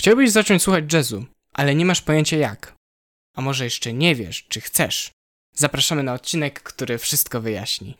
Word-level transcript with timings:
Chciałbyś 0.00 0.30
zacząć 0.30 0.62
słuchać 0.62 0.92
jazzu, 0.92 1.24
ale 1.52 1.74
nie 1.74 1.84
masz 1.84 2.02
pojęcia 2.02 2.36
jak. 2.36 2.74
A 3.36 3.40
może 3.40 3.64
jeszcze 3.64 3.92
nie 3.92 4.14
wiesz, 4.14 4.46
czy 4.48 4.60
chcesz. 4.60 5.10
Zapraszamy 5.54 6.02
na 6.02 6.14
odcinek, 6.14 6.62
który 6.62 6.98
wszystko 6.98 7.40
wyjaśni. 7.40 7.96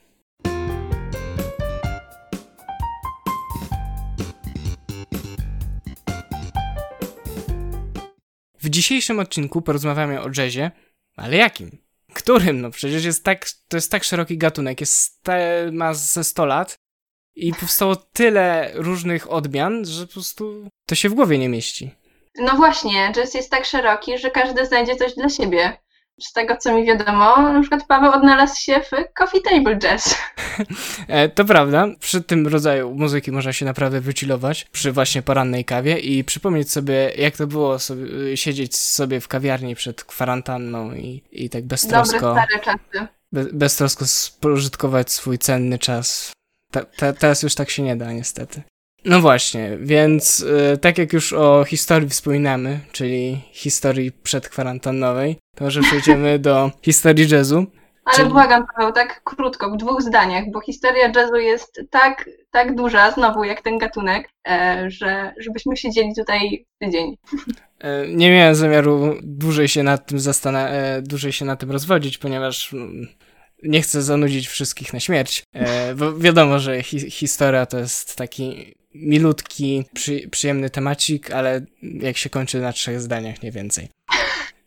W 8.61 8.69
dzisiejszym 8.69 9.19
odcinku 9.21 9.63
porozmawiamy 9.63 10.21
o 10.21 10.31
jazzie, 10.37 10.71
ale 11.17 11.37
jakim? 11.37 11.79
Którym? 12.15 12.61
No 12.61 12.71
przecież 12.71 13.05
jest 13.05 13.25
tak, 13.25 13.47
to 13.69 13.77
jest 13.77 13.91
tak 13.91 14.05
szeroki 14.05 14.39
gatunek, 14.39 14.81
jest 14.81 15.23
ma 15.73 15.95
ze 15.95 16.25
100 16.25 16.47
lat 16.47 16.79
i 17.39 17.55
powstało 17.55 17.97
tyle 17.97 18.71
różnych 18.75 19.33
odmian, 19.33 19.85
że 19.85 20.07
po 20.07 20.13
prostu 20.13 20.69
to 20.87 20.95
się 20.95 21.09
w 21.09 21.15
głowie 21.15 21.39
nie 21.39 21.49
mieści. 21.49 21.91
No 22.39 22.57
właśnie, 22.57 23.13
jazz 23.13 23.35
jest 23.35 23.51
tak 23.51 23.65
szeroki, 23.65 24.19
że 24.19 24.31
każdy 24.31 24.67
znajdzie 24.67 24.97
coś 24.97 25.15
dla 25.15 25.29
siebie. 25.29 25.77
Z 26.21 26.33
tego, 26.33 26.57
co 26.57 26.75
mi 26.75 26.87
wiadomo, 26.87 27.43
na 27.43 27.61
przykład 27.61 27.87
Paweł 27.87 28.13
odnalazł 28.13 28.61
się 28.61 28.81
w 28.81 29.15
Coffee 29.15 29.43
Table 29.43 29.77
Jazz. 29.77 30.15
E, 31.09 31.29
to 31.29 31.45
prawda, 31.45 31.87
przy 32.01 32.23
tym 32.23 32.47
rodzaju 32.47 32.95
muzyki 32.95 33.33
można 33.33 33.53
się 33.53 33.65
naprawdę 33.65 34.01
wychillować, 34.01 34.67
przy 34.73 34.93
właśnie 34.93 35.23
porannej 35.23 35.65
kawie 35.65 35.99
i 35.99 36.25
przypomnieć 36.25 36.71
sobie, 36.71 37.13
jak 37.19 37.37
to 37.37 37.47
było 37.47 37.79
sobie, 37.79 38.37
siedzieć 38.37 38.77
sobie 38.77 39.21
w 39.21 39.29
kawiarni 39.29 39.75
przed 39.75 40.05
kwarantanną 40.05 40.95
i, 40.95 41.23
i 41.33 41.51
tak 41.51 41.65
beztrosko... 41.65 42.21
Dobre, 42.21 42.43
stare 42.43 42.65
czasy. 42.65 43.07
Be, 43.33 43.45
beztrosko 43.45 44.07
spożytkować 44.07 45.13
swój 45.13 45.39
cenny 45.39 45.79
czas. 45.79 46.33
Ta, 46.73 46.85
ta, 46.85 47.13
teraz 47.13 47.43
już 47.43 47.55
tak 47.55 47.71
się 47.71 47.83
nie 47.83 47.97
da, 47.97 48.13
niestety. 48.13 48.63
No 49.05 49.21
właśnie, 49.21 49.79
więc 49.81 50.41
y, 50.41 50.79
tak 50.79 50.99
jak 50.99 51.13
już 51.13 51.33
o 51.33 51.65
historii 51.65 52.09
wspominamy, 52.09 52.81
czyli 52.93 53.41
historii 53.53 54.13
przedkwarantannowej, 54.13 55.37
to 55.57 55.65
może 55.65 55.81
przejdziemy 55.83 56.39
do 56.39 56.71
historii 56.83 57.29
jazzu. 57.29 57.67
Ale 58.05 58.17
Czyli- 58.17 58.29
błagam 58.31 58.67
Paweł, 58.77 58.93
tak 58.93 59.21
krótko, 59.25 59.71
w 59.71 59.77
dwóch 59.77 60.03
zdaniach, 60.03 60.45
bo 60.53 60.61
historia 60.61 61.13
jazzu 61.17 61.37
jest 61.37 61.81
tak, 61.91 62.31
tak 62.51 62.75
duża, 62.75 63.11
znowu 63.11 63.45
jak 63.45 63.63
ten 63.63 63.79
gatunek, 63.79 64.29
e, 64.49 64.85
że 64.91 65.33
żebyśmy 65.39 65.77
siedzieli 65.77 66.15
tutaj 66.15 66.67
tydzień. 66.79 67.17
E, 67.81 68.09
Nie 68.09 68.31
miałem 68.31 68.55
zamiaru 68.55 69.15
dłużej 69.23 69.69
się 69.69 69.83
nad 69.83 70.07
tym 70.07 70.19
e, 70.57 71.03
dłużej 71.03 71.33
się 71.33 71.45
nad 71.45 71.61
tym 71.61 71.71
rozwodzić, 71.71 72.19
ponieważ 72.19 72.73
mm, 72.73 73.09
nie 73.63 73.83
chcę 73.83 74.03
zanudzić 74.03 74.49
wszystkich 74.49 74.93
na 74.93 75.01
śmierć. 75.01 75.43
E, 75.53 75.95
Bo 75.95 76.19
wiadomo, 76.19 76.59
że 76.59 76.83
hi- 76.83 77.11
historia 77.11 77.67
to 77.67 77.79
jest 77.79 78.17
taki 78.17 78.75
milutki, 78.95 79.85
przy- 79.95 80.29
przyjemny 80.31 80.71
temacik, 80.71 81.31
ale 81.31 81.67
jak 81.83 82.17
się 82.17 82.31
kończy 82.31 82.61
na 82.61 82.73
trzech 82.73 83.01
zdaniach, 83.01 83.43
nie 83.43 83.53
więcej. 83.53 83.89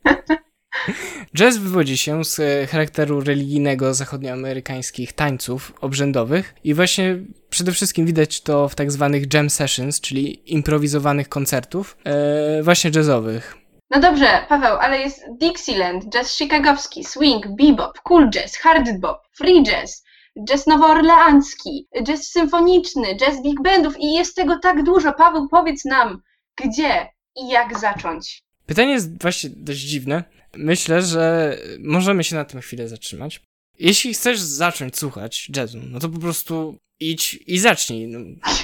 Jazz 1.36 1.56
wywodzi 1.58 1.98
się 1.98 2.24
z 2.24 2.40
e, 2.40 2.66
charakteru 2.66 3.20
religijnego 3.20 3.94
zachodnioamerykańskich 3.94 5.12
tańców 5.12 5.72
obrzędowych 5.80 6.54
i 6.64 6.74
właśnie 6.74 7.18
przede 7.50 7.72
wszystkim 7.72 8.06
widać 8.06 8.40
to 8.40 8.68
w 8.68 8.74
tak 8.74 8.92
zwanych 8.92 9.34
jam 9.34 9.50
sessions, 9.50 10.00
czyli 10.00 10.52
improwizowanych 10.52 11.28
koncertów, 11.28 11.96
e, 12.04 12.62
właśnie 12.62 12.90
jazzowych. 12.94 13.56
No 13.94 14.00
dobrze, 14.00 14.46
Paweł, 14.48 14.76
ale 14.80 14.98
jest 14.98 15.20
Dixieland, 15.40 16.04
jazz 16.08 16.38
chicagowski, 16.38 17.04
swing, 17.04 17.46
bebop, 17.48 18.00
cool 18.00 18.30
jazz, 18.30 18.56
hard 18.56 19.00
bop, 19.00 19.18
free 19.32 19.62
jazz, 19.62 20.04
jazz 20.48 20.66
nowoorleancki, 20.66 21.88
jazz 22.02 22.28
symfoniczny, 22.28 23.16
jazz 23.16 23.42
big 23.42 23.62
bandów 23.62 23.94
i 24.00 24.12
jest 24.12 24.36
tego 24.36 24.58
tak 24.58 24.82
dużo. 24.82 25.12
Paweł, 25.12 25.48
powiedz 25.48 25.84
nam, 25.84 26.22
gdzie 26.56 27.08
i 27.36 27.48
jak 27.48 27.78
zacząć? 27.78 28.42
Pytanie 28.66 28.92
jest 28.92 29.22
właśnie 29.22 29.50
dość 29.56 29.80
dziwne. 29.80 30.24
Myślę, 30.56 31.02
że 31.02 31.56
możemy 31.80 32.24
się 32.24 32.36
na 32.36 32.44
tym 32.44 32.60
chwilę 32.60 32.88
zatrzymać. 32.88 33.40
Jeśli 33.78 34.14
chcesz 34.14 34.40
zacząć 34.40 34.98
słuchać 34.98 35.48
jazzu, 35.56 35.78
no 35.90 35.98
to 36.00 36.08
po 36.08 36.18
prostu 36.18 36.78
idź 37.00 37.38
i 37.46 37.58
zacznij, 37.58 38.06
no, 38.06 38.18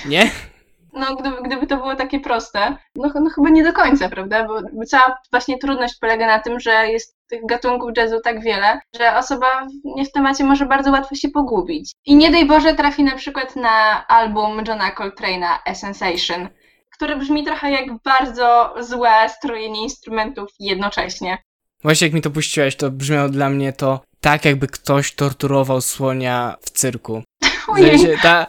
nie? 0.07 0.31
No, 0.93 1.17
gdyby, 1.17 1.43
gdyby 1.43 1.67
to 1.67 1.77
było 1.77 1.97
takie 1.97 2.21
proste, 2.21 2.77
no, 2.95 3.13
no 3.15 3.31
chyba 3.31 3.49
nie 3.49 3.65
do 3.65 3.73
końca, 3.73 4.09
prawda? 4.09 4.47
Bo 4.47 4.85
cała 4.87 5.19
właśnie 5.31 5.59
trudność 5.59 5.99
polega 6.01 6.27
na 6.27 6.39
tym, 6.39 6.61
że 6.61 6.89
jest 6.89 7.17
tych 7.29 7.47
gatunków 7.47 7.91
jazzu 7.97 8.21
tak 8.25 8.43
wiele, 8.43 8.81
że 8.99 9.17
osoba 9.17 9.47
nie 9.85 10.05
w 10.05 10.13
temacie 10.13 10.45
może 10.45 10.67
bardzo 10.67 10.91
łatwo 10.91 11.15
się 11.15 11.29
pogubić. 11.29 11.93
I 12.07 12.17
nie 12.17 12.31
daj 12.31 12.47
Boże 12.47 12.75
trafi 12.75 13.05
na 13.05 13.17
przykład 13.17 13.57
na 13.57 14.07
album 14.07 14.63
Johna 14.69 14.91
Coltrane'a 14.91 15.59
A 15.65 15.75
Sensation, 15.75 16.49
który 16.95 17.17
brzmi 17.17 17.45
trochę 17.45 17.71
jak 17.71 18.03
bardzo 18.05 18.75
złe 18.81 19.29
strojenie 19.29 19.83
instrumentów 19.83 20.49
jednocześnie. 20.61 21.39
Właśnie 21.83 22.07
jak 22.07 22.15
mi 22.15 22.23
to 22.23 22.31
puściłeś, 22.31 22.77
to 22.77 22.91
brzmiało 22.91 23.29
dla 23.29 23.49
mnie 23.49 23.73
to 23.73 24.01
tak, 24.21 24.45
jakby 24.45 24.67
ktoś 24.67 25.15
torturował 25.15 25.81
słonia 25.81 26.57
w 26.61 26.71
cyrku. 26.71 27.23
Ojej. 27.69 27.99
sensie 27.99 28.17
ta, 28.23 28.47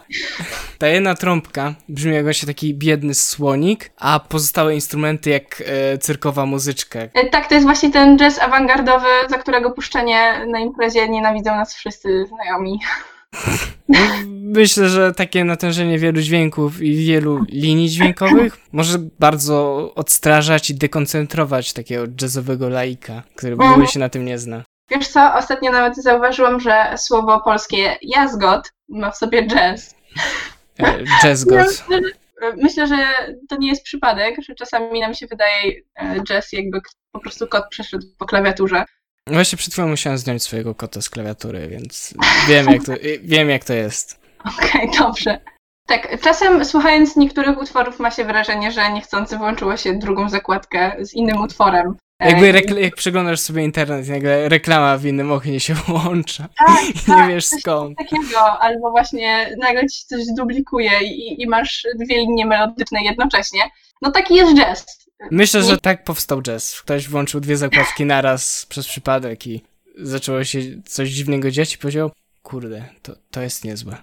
ta 0.78 0.88
jedna 0.88 1.14
trąbka 1.14 1.74
brzmi 1.88 2.14
jak 2.14 2.24
właśnie 2.24 2.46
taki 2.46 2.74
biedny 2.74 3.14
słonik, 3.14 3.90
a 3.96 4.20
pozostałe 4.28 4.74
instrumenty 4.74 5.30
jak 5.30 5.62
e, 5.66 5.98
cyrkowa 5.98 6.46
muzyczka. 6.46 6.98
E, 7.14 7.28
Tak, 7.30 7.48
to 7.48 7.54
jest 7.54 7.66
właśnie 7.66 7.90
ten 7.90 8.18
jazz 8.18 8.38
awangardowy, 8.38 9.08
za 9.28 9.38
którego 9.38 9.70
puszczenie 9.70 10.46
na 10.46 10.58
imprezie 10.58 11.08
nienawidzą 11.08 11.56
nas 11.56 11.74
wszyscy 11.74 12.26
znajomi. 12.26 12.80
Myślę, 14.54 14.88
że 14.88 15.14
takie 15.14 15.44
natężenie 15.44 15.98
wielu 15.98 16.20
dźwięków 16.20 16.82
i 16.82 16.96
wielu 17.06 17.44
linii 17.48 17.88
dźwiękowych 17.88 18.56
może 18.72 18.98
bardzo 18.98 19.90
odstrażać 19.94 20.70
i 20.70 20.74
dekoncentrować 20.74 21.72
takiego 21.72 22.04
jazzowego 22.22 22.68
laika, 22.68 23.22
który 23.36 23.56
w 23.56 23.60
ogóle 23.60 23.86
się 23.86 23.98
na 23.98 24.08
tym 24.08 24.24
nie 24.24 24.38
zna. 24.38 24.62
Wiesz 24.90 25.08
co, 25.08 25.34
ostatnio 25.34 25.72
nawet 25.72 25.96
zauważyłam, 25.96 26.60
że 26.60 26.94
słowo 26.96 27.40
polskie 27.40 27.96
jazgot 28.02 28.72
ma 28.90 29.10
w 29.10 29.16
sobie 29.16 29.46
jazz. 29.46 29.94
E, 30.78 31.04
Jazz 31.22 31.44
God. 31.44 31.58
Myślę, 31.58 32.00
że- 32.00 32.20
Myślę, 32.56 32.86
że 32.86 32.96
to 33.48 33.56
nie 33.56 33.68
jest 33.68 33.84
przypadek, 33.84 34.34
że 34.48 34.54
czasami 34.54 35.00
nam 35.00 35.14
się 35.14 35.26
wydaje 35.26 35.72
e, 35.96 36.20
jazz 36.28 36.52
jakby 36.52 36.80
po 37.12 37.20
prostu 37.20 37.46
kot 37.48 37.64
przeszedł 37.70 38.06
po 38.18 38.26
klawiaturze. 38.26 38.84
Właśnie 39.26 39.58
przed 39.58 39.72
chwilą 39.72 39.88
musiałem 39.88 40.18
zdjąć 40.18 40.42
swojego 40.42 40.74
kota 40.74 41.00
z 41.02 41.10
klawiatury, 41.10 41.68
więc 41.68 42.14
wiem 42.48 42.66
jak 42.70 42.84
to, 42.84 42.92
wiem 43.22 43.50
jak 43.50 43.64
to 43.64 43.72
jest. 43.72 44.20
Okej, 44.58 44.90
dobrze. 44.98 45.40
Tak, 45.86 46.20
czasem 46.20 46.64
słuchając 46.64 47.16
niektórych 47.16 47.58
utworów 47.58 47.98
ma 47.98 48.10
się 48.10 48.24
wrażenie, 48.24 48.72
że 48.72 48.92
niechcący 48.92 49.36
włączyło 49.38 49.76
się 49.76 49.98
drugą 49.98 50.28
zakładkę 50.28 50.96
z 51.00 51.14
innym 51.14 51.40
utworem. 51.40 51.96
Jakby 52.20 52.52
rekl- 52.52 52.78
jak 52.78 52.94
przeglądasz 52.94 53.40
sobie 53.40 53.64
internet 53.64 54.08
nagle 54.08 54.48
reklama 54.48 54.98
w 54.98 55.04
innym 55.06 55.32
oknie 55.32 55.60
się 55.60 55.74
włącza 55.86 56.48
tak, 56.66 56.88
i 56.88 56.92
tak, 57.06 57.28
nie 57.28 57.34
wiesz 57.34 57.46
skąd. 57.46 57.98
takiego, 57.98 58.60
albo 58.60 58.90
właśnie 58.90 59.56
nagle 59.58 59.88
ci 59.88 60.06
coś 60.06 60.22
dublikuje 60.36 60.90
i, 61.02 61.42
i 61.42 61.46
masz 61.46 61.86
dwie 61.98 62.18
linie 62.18 62.46
melodyczne 62.46 63.02
jednocześnie. 63.02 63.60
No 64.02 64.10
taki 64.10 64.34
jest 64.34 64.54
jazz. 64.56 64.86
Myślę, 65.30 65.62
że 65.62 65.78
tak 65.78 66.04
powstał 66.04 66.42
jazz. 66.42 66.80
Ktoś 66.82 67.08
włączył 67.08 67.40
dwie 67.40 67.56
zakładki 67.56 68.04
naraz 68.04 68.66
przez 68.66 68.86
przypadek 68.88 69.46
i 69.46 69.62
zaczęło 69.96 70.44
się 70.44 70.60
coś 70.86 71.08
dziwnego 71.10 71.50
dziać 71.50 71.74
i 71.74 71.78
powiedział, 71.78 72.10
kurde, 72.42 72.84
to, 73.02 73.12
to 73.30 73.42
jest 73.42 73.64
niezłe. 73.64 73.96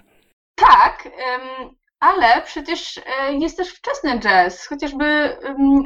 Tak, 0.54 1.06
em, 1.06 1.70
ale 2.00 2.42
przecież 2.42 2.98
e, 2.98 3.34
jest 3.34 3.56
też 3.56 3.68
wczesny 3.68 4.20
jazz, 4.20 4.66
chociażby 4.66 5.36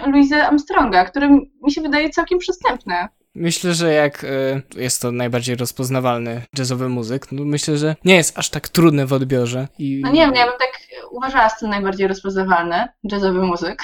Louisa 0.07 0.47
Armstronga, 0.47 1.05
który 1.05 1.29
mi 1.63 1.73
się 1.73 1.81
wydaje 1.81 2.11
całkiem 2.11 2.39
przystępny. 2.39 2.95
Myślę, 3.35 3.75
że 3.75 3.93
jak 3.93 4.25
y, 4.25 4.63
jest 4.77 5.03
to 5.03 5.13
najbardziej 5.13 5.57
rozpoznawalny 5.57 6.43
jazzowy 6.59 6.89
muzyk, 6.89 7.33
no 7.33 7.45
myślę, 7.45 7.77
że 7.77 7.97
nie 8.05 8.15
jest 8.15 8.39
aż 8.39 8.51
tak 8.51 8.69
trudny 8.69 9.07
w 9.07 9.13
odbiorze. 9.13 9.69
I, 9.79 10.01
No 10.05 10.11
nie 10.11 10.21
wiem, 10.21 10.35
ja 10.35 10.47
bym 10.47 10.59
tak 10.59 10.81
uważała 11.11 11.49
z 11.49 11.59
tym 11.59 11.71
najbardziej 11.71 12.09
rozpoznawalny 12.09 12.89
jazzowy 13.03 13.43
muzyk. 13.43 13.83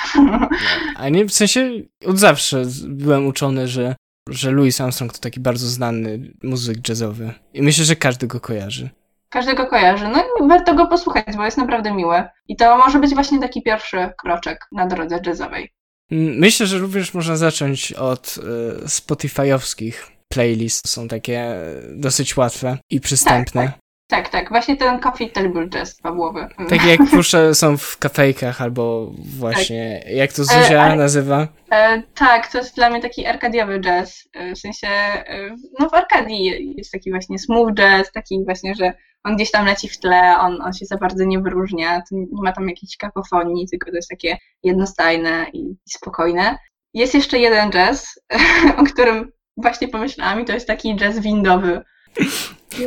A 0.96 1.08
nie, 1.08 1.24
w 1.24 1.32
sensie 1.32 1.70
od 2.06 2.18
zawsze 2.18 2.62
byłem 2.88 3.26
uczony, 3.26 3.68
że, 3.68 3.96
że 4.30 4.50
Louis 4.50 4.80
Armstrong 4.80 5.12
to 5.12 5.18
taki 5.18 5.40
bardzo 5.40 5.66
znany 5.66 6.32
muzyk 6.42 6.88
jazzowy. 6.88 7.34
I 7.54 7.62
myślę, 7.62 7.84
że 7.84 7.96
każdy 7.96 8.26
go 8.26 8.40
kojarzy. 8.40 8.90
Każdego 9.28 9.66
kojarzy. 9.66 10.08
No 10.08 10.24
i 10.40 10.48
warto 10.48 10.74
go 10.74 10.86
posłuchać, 10.86 11.36
bo 11.36 11.44
jest 11.44 11.56
naprawdę 11.58 11.92
miły. 11.92 12.24
I 12.48 12.56
to 12.56 12.78
może 12.78 12.98
być 12.98 13.14
właśnie 13.14 13.40
taki 13.40 13.62
pierwszy 13.62 14.10
kroczek 14.18 14.58
na 14.72 14.86
drodze 14.86 15.20
jazzowej. 15.26 15.72
Mm, 16.10 16.38
Myślę, 16.38 16.66
że 16.66 16.78
również 16.78 17.14
można 17.14 17.36
zacząć 17.36 17.92
od 17.92 18.36
y, 18.36 18.40
Spotify'owskich 18.86 19.92
playlist. 20.28 20.88
Są 20.88 21.08
takie 21.08 21.38
e, 21.40 21.82
dosyć 21.94 22.36
łatwe 22.36 22.78
i 22.90 23.00
przystępne. 23.00 23.72
Tak, 24.10 24.28
tak, 24.28 24.48
właśnie 24.48 24.76
ten 24.76 25.00
coffee 25.00 25.30
table 25.30 25.68
jazz 25.68 26.00
Pawłowy. 26.00 26.48
Takie 26.68 26.88
jak 26.88 27.00
puszczę 27.10 27.54
są 27.54 27.76
w 27.76 27.98
kafejkach 27.98 28.62
albo 28.62 29.12
właśnie, 29.38 30.04
jak 30.10 30.32
to 30.32 30.44
Zuzia 30.44 30.92
E, 30.92 30.96
nazywa? 30.96 31.48
E, 31.72 32.02
tak, 32.14 32.52
to 32.52 32.58
jest 32.58 32.76
dla 32.76 32.90
mnie 32.90 33.00
taki 33.00 33.26
arkadiowy 33.26 33.80
jazz. 33.80 34.28
E, 34.34 34.54
w 34.54 34.58
sensie, 34.58 34.88
e, 34.88 35.56
no 35.80 35.88
w 35.88 35.94
Arkadii 35.94 36.74
jest 36.76 36.92
taki 36.92 37.10
właśnie 37.10 37.38
smooth 37.38 37.74
jazz, 37.74 38.12
taki 38.12 38.44
właśnie, 38.44 38.74
że 38.74 38.92
on 39.24 39.36
gdzieś 39.36 39.50
tam 39.50 39.66
leci 39.66 39.88
w 39.88 39.98
tle, 39.98 40.38
on, 40.38 40.62
on 40.62 40.72
się 40.72 40.86
za 40.86 40.96
bardzo 40.96 41.24
nie 41.24 41.40
wyróżnia, 41.40 42.02
nie 42.10 42.42
ma 42.42 42.52
tam 42.52 42.68
jakiejś 42.68 42.96
kakofonii, 42.96 43.68
tylko 43.70 43.90
to 43.90 43.96
jest 43.96 44.08
takie 44.08 44.38
jednostajne 44.62 45.46
i 45.52 45.76
spokojne. 45.88 46.58
Jest 46.94 47.14
jeszcze 47.14 47.38
jeden 47.38 47.70
jazz, 47.70 48.20
o 48.80 48.84
którym 48.84 49.32
właśnie 49.56 49.88
pomyślałam 49.88 50.40
i 50.40 50.44
to 50.44 50.52
jest 50.52 50.66
taki 50.66 50.96
jazz 50.96 51.18
windowy. 51.18 51.82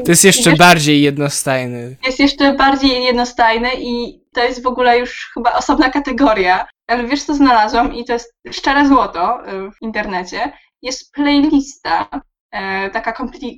To 0.05 0.11
jest 0.11 0.23
jeszcze 0.23 0.55
bardziej 0.55 1.01
jednostajny. 1.01 1.97
Jest 2.05 2.19
jeszcze 2.19 2.53
bardziej 2.53 3.03
jednostajny 3.03 3.69
i 3.79 4.21
to 4.33 4.43
jest 4.43 4.63
w 4.63 4.67
ogóle 4.67 4.99
już 4.99 5.31
chyba 5.33 5.53
osobna 5.53 5.89
kategoria. 5.89 6.67
Ale 6.87 7.07
wiesz, 7.07 7.23
co 7.23 7.33
znalazłam 7.35 7.93
i 7.93 8.05
to 8.05 8.13
jest 8.13 8.33
szczere 8.51 8.87
złoto 8.87 9.47
y, 9.47 9.71
w 9.71 9.81
internecie. 9.81 10.51
Jest 10.81 11.11
playlista, 11.11 12.09
e, 12.51 12.89
taka 12.89 13.13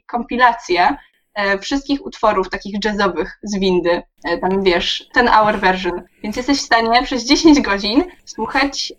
kompilacja 0.08 0.98
wszystkich 1.62 2.06
utworów 2.06 2.50
takich 2.50 2.76
jazzowych 2.86 3.40
z 3.44 3.60
windy. 3.60 4.02
E, 4.24 4.38
tam 4.38 4.64
wiesz, 4.64 5.08
ten 5.14 5.28
hour 5.28 5.60
version. 5.60 6.02
Więc 6.24 6.36
jesteś 6.36 6.58
w 6.58 6.62
stanie 6.62 7.04
przez 7.04 7.26
10 7.26 7.62
godzin 7.62 8.04
słuchać 8.26 8.94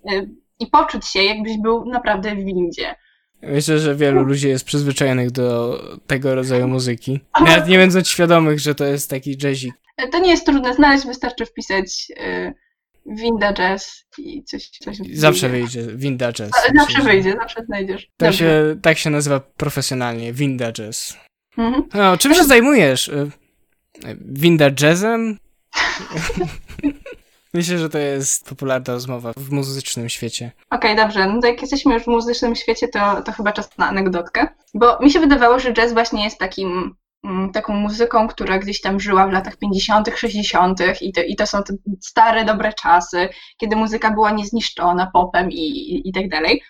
i 0.61 0.67
poczuć 0.67 1.09
się, 1.09 1.23
jakbyś 1.23 1.59
był 1.59 1.85
naprawdę 1.85 2.35
w 2.35 2.45
windzie. 2.45 2.95
Myślę, 3.43 3.79
że 3.79 3.95
wielu 3.95 4.23
ludzi 4.23 4.49
jest 4.49 4.65
przyzwyczajonych 4.65 5.31
do 5.31 5.81
tego 6.07 6.35
rodzaju 6.35 6.69
muzyki. 6.69 7.21
Nawet 7.41 7.69
nie 7.69 7.79
będąc 7.79 8.09
świadomych, 8.09 8.61
że 8.61 8.75
to 8.75 8.85
jest 8.85 9.11
taki 9.11 9.37
jazzik. 9.43 9.75
To 10.13 10.19
nie 10.19 10.31
jest 10.31 10.47
trudne 10.47 10.75
znaleźć, 10.75 11.07
wystarczy 11.07 11.47
wpisać 11.47 12.13
Winda 13.07 13.53
Jazz 13.53 14.05
i 14.19 14.45
coś. 14.45 14.69
coś 14.69 14.97
zawsze 15.13 15.49
wyjdzie, 15.49 15.83
Winda 15.83 16.33
Jazz. 16.33 16.51
Zawsze 16.75 17.03
wyjdzie, 17.03 17.33
zawsze 17.33 17.65
znajdziesz. 17.65 18.11
Tak 18.17 18.35
się, 18.35 18.77
tak 18.83 18.99
się 18.99 19.11
nazywa 19.11 19.41
profesjonalnie, 19.41 20.33
Winda 20.33 20.73
Jazz. 20.73 21.17
Mhm. 21.59 22.19
Czym 22.19 22.35
się 22.35 22.45
zajmujesz? 22.45 23.09
Y, 23.09 23.31
Winda 24.21 24.71
Jazzem? 24.81 25.39
Myślę, 27.55 27.79
że 27.79 27.89
to 27.89 27.99
jest 27.99 28.49
popularna 28.49 28.95
rozmowa 28.95 29.33
w 29.37 29.51
muzycznym 29.51 30.09
świecie. 30.09 30.51
Okej, 30.71 30.93
okay, 30.93 31.05
dobrze. 31.05 31.27
No 31.27 31.41
to 31.41 31.47
jak 31.47 31.61
jesteśmy 31.61 31.95
już 31.95 32.03
w 32.03 32.07
muzycznym 32.07 32.57
świecie, 32.57 32.89
to, 32.89 33.23
to 33.23 33.33
chyba 33.33 33.53
czas 33.53 33.79
na 33.79 33.89
anegdotkę. 33.89 34.49
Bo 34.75 34.99
mi 35.01 35.11
się 35.11 35.21
wydawało, 35.21 35.59
że 35.59 35.73
jazz 35.73 35.93
właśnie 35.93 36.25
jest 36.25 36.39
takim 36.39 36.95
mm, 37.25 37.53
taką 37.53 37.75
muzyką, 37.75 38.29
która 38.29 38.59
gdzieś 38.59 38.81
tam 38.81 39.01
żyła 39.01 39.27
w 39.27 39.33
latach 39.33 39.57
50., 39.57 40.09
60. 40.17 40.81
I 41.01 41.13
to, 41.13 41.23
i 41.23 41.37
to 41.37 41.47
są 41.47 41.63
te 41.63 41.75
stare, 42.01 42.45
dobre 42.45 42.73
czasy, 42.73 43.29
kiedy 43.57 43.77
muzyka 43.77 44.11
była 44.11 44.31
niezniszczona 44.31 45.11
popem 45.13 45.51
i, 45.51 46.03
i 46.09 46.13
tak 46.13 46.29
dalej. 46.29 46.63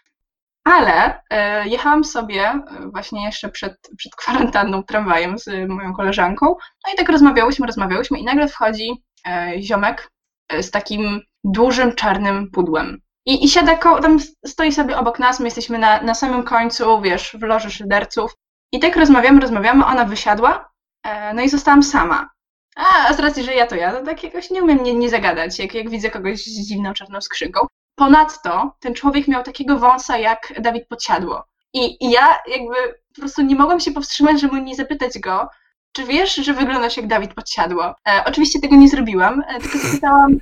Ale 0.64 1.20
e, 1.30 1.68
jechałam 1.68 2.04
sobie 2.04 2.42
e, 2.42 2.62
właśnie 2.92 3.24
jeszcze 3.24 3.48
przed, 3.48 3.74
przed 3.98 4.14
kwarantanną 4.16 4.82
tramwajem 4.82 5.38
z 5.38 5.68
moją 5.68 5.94
koleżanką, 5.94 6.46
no 6.86 6.92
i 6.94 6.96
tak 6.96 7.08
rozmawiałyśmy, 7.08 7.66
rozmawiałyśmy 7.66 8.18
i 8.18 8.24
nagle 8.24 8.48
wchodzi 8.48 9.02
e, 9.26 9.52
ziomek 9.62 10.10
E, 10.48 10.62
z 10.62 10.70
takim 10.70 11.20
dużym 11.44 11.94
czarnym 11.94 12.50
pudłem. 12.50 13.00
I, 13.26 13.44
i 13.44 13.48
siada, 13.48 13.76
ko- 13.76 14.00
tam 14.00 14.18
stoi 14.46 14.72
sobie 14.72 14.98
obok 14.98 15.18
nas, 15.18 15.40
my 15.40 15.46
jesteśmy 15.46 15.78
na, 15.78 16.02
na 16.02 16.14
samym 16.14 16.42
końcu, 16.42 17.00
wiesz, 17.00 17.36
w 17.40 17.42
loży 17.42 17.70
szyderców. 17.70 18.34
I 18.72 18.78
tak 18.80 18.96
rozmawiamy, 18.96 19.40
rozmawiamy, 19.40 19.86
ona 19.86 20.04
wysiadła, 20.04 20.70
e, 21.04 21.34
no 21.34 21.42
i 21.42 21.48
zostałam 21.48 21.82
sama. 21.82 22.30
A, 22.76 23.08
a 23.08 23.14
z 23.14 23.20
racji, 23.20 23.44
że 23.44 23.54
ja 23.54 23.66
to 23.66 23.74
ja, 23.76 23.92
to 23.92 24.04
tak 24.04 24.24
jakoś 24.24 24.50
nie 24.50 24.62
umiem 24.62 24.82
nie, 24.82 24.94
nie 24.94 25.10
zagadać, 25.10 25.58
jak, 25.58 25.74
jak 25.74 25.90
widzę 25.90 26.10
kogoś 26.10 26.44
z 26.44 26.68
dziwną 26.68 26.94
czarną 26.94 27.20
skrzynką. 27.20 27.66
Ponadto 27.94 28.76
ten 28.80 28.94
człowiek 28.94 29.28
miał 29.28 29.42
takiego 29.42 29.78
wąsa 29.78 30.18
jak 30.18 30.52
Dawid 30.60 30.88
Podsiadło. 30.88 31.44
I, 31.72 32.04
I 32.04 32.10
ja 32.10 32.38
jakby 32.46 32.74
po 33.14 33.20
prostu 33.20 33.42
nie 33.42 33.56
mogłam 33.56 33.80
się 33.80 33.92
powstrzymać, 33.92 34.40
żeby 34.40 34.60
nie 34.60 34.74
zapytać 34.74 35.18
go, 35.18 35.48
czy 35.92 36.04
wiesz, 36.04 36.34
że 36.34 36.54
wyglądasz 36.54 36.96
jak 36.96 37.06
Dawid 37.06 37.34
Podsiadło? 37.34 37.94
E, 38.08 38.24
oczywiście 38.26 38.60
tego 38.60 38.76
nie 38.76 38.88
zrobiłam, 38.88 39.42
e, 39.48 39.60
tylko 39.60 39.78
zapytałam 39.78 40.38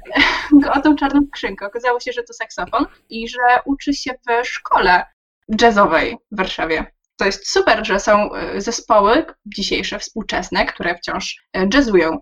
go 0.63 0.73
o 0.73 0.81
tą 0.81 0.97
czarną 0.97 1.21
skrzynkę. 1.29 1.67
Okazało 1.67 2.01
się, 2.01 2.13
że 2.13 2.23
to 2.23 2.33
saksofon 2.35 2.87
i 3.09 3.29
że 3.29 3.39
uczy 3.65 3.95
się 3.95 4.11
w 4.11 4.47
szkole 4.49 5.07
jazzowej 5.61 6.17
w 6.33 6.37
Warszawie. 6.37 6.87
To 7.17 7.25
jest 7.27 7.49
super, 7.49 7.87
że 7.87 8.01
są 8.01 8.35
e, 8.35 8.61
zespoły 8.61 9.25
dzisiejsze, 9.47 9.99
współczesne, 9.99 10.67
które 10.67 10.95
wciąż 10.95 11.37
e, 11.53 11.69
jazzują. 11.75 12.19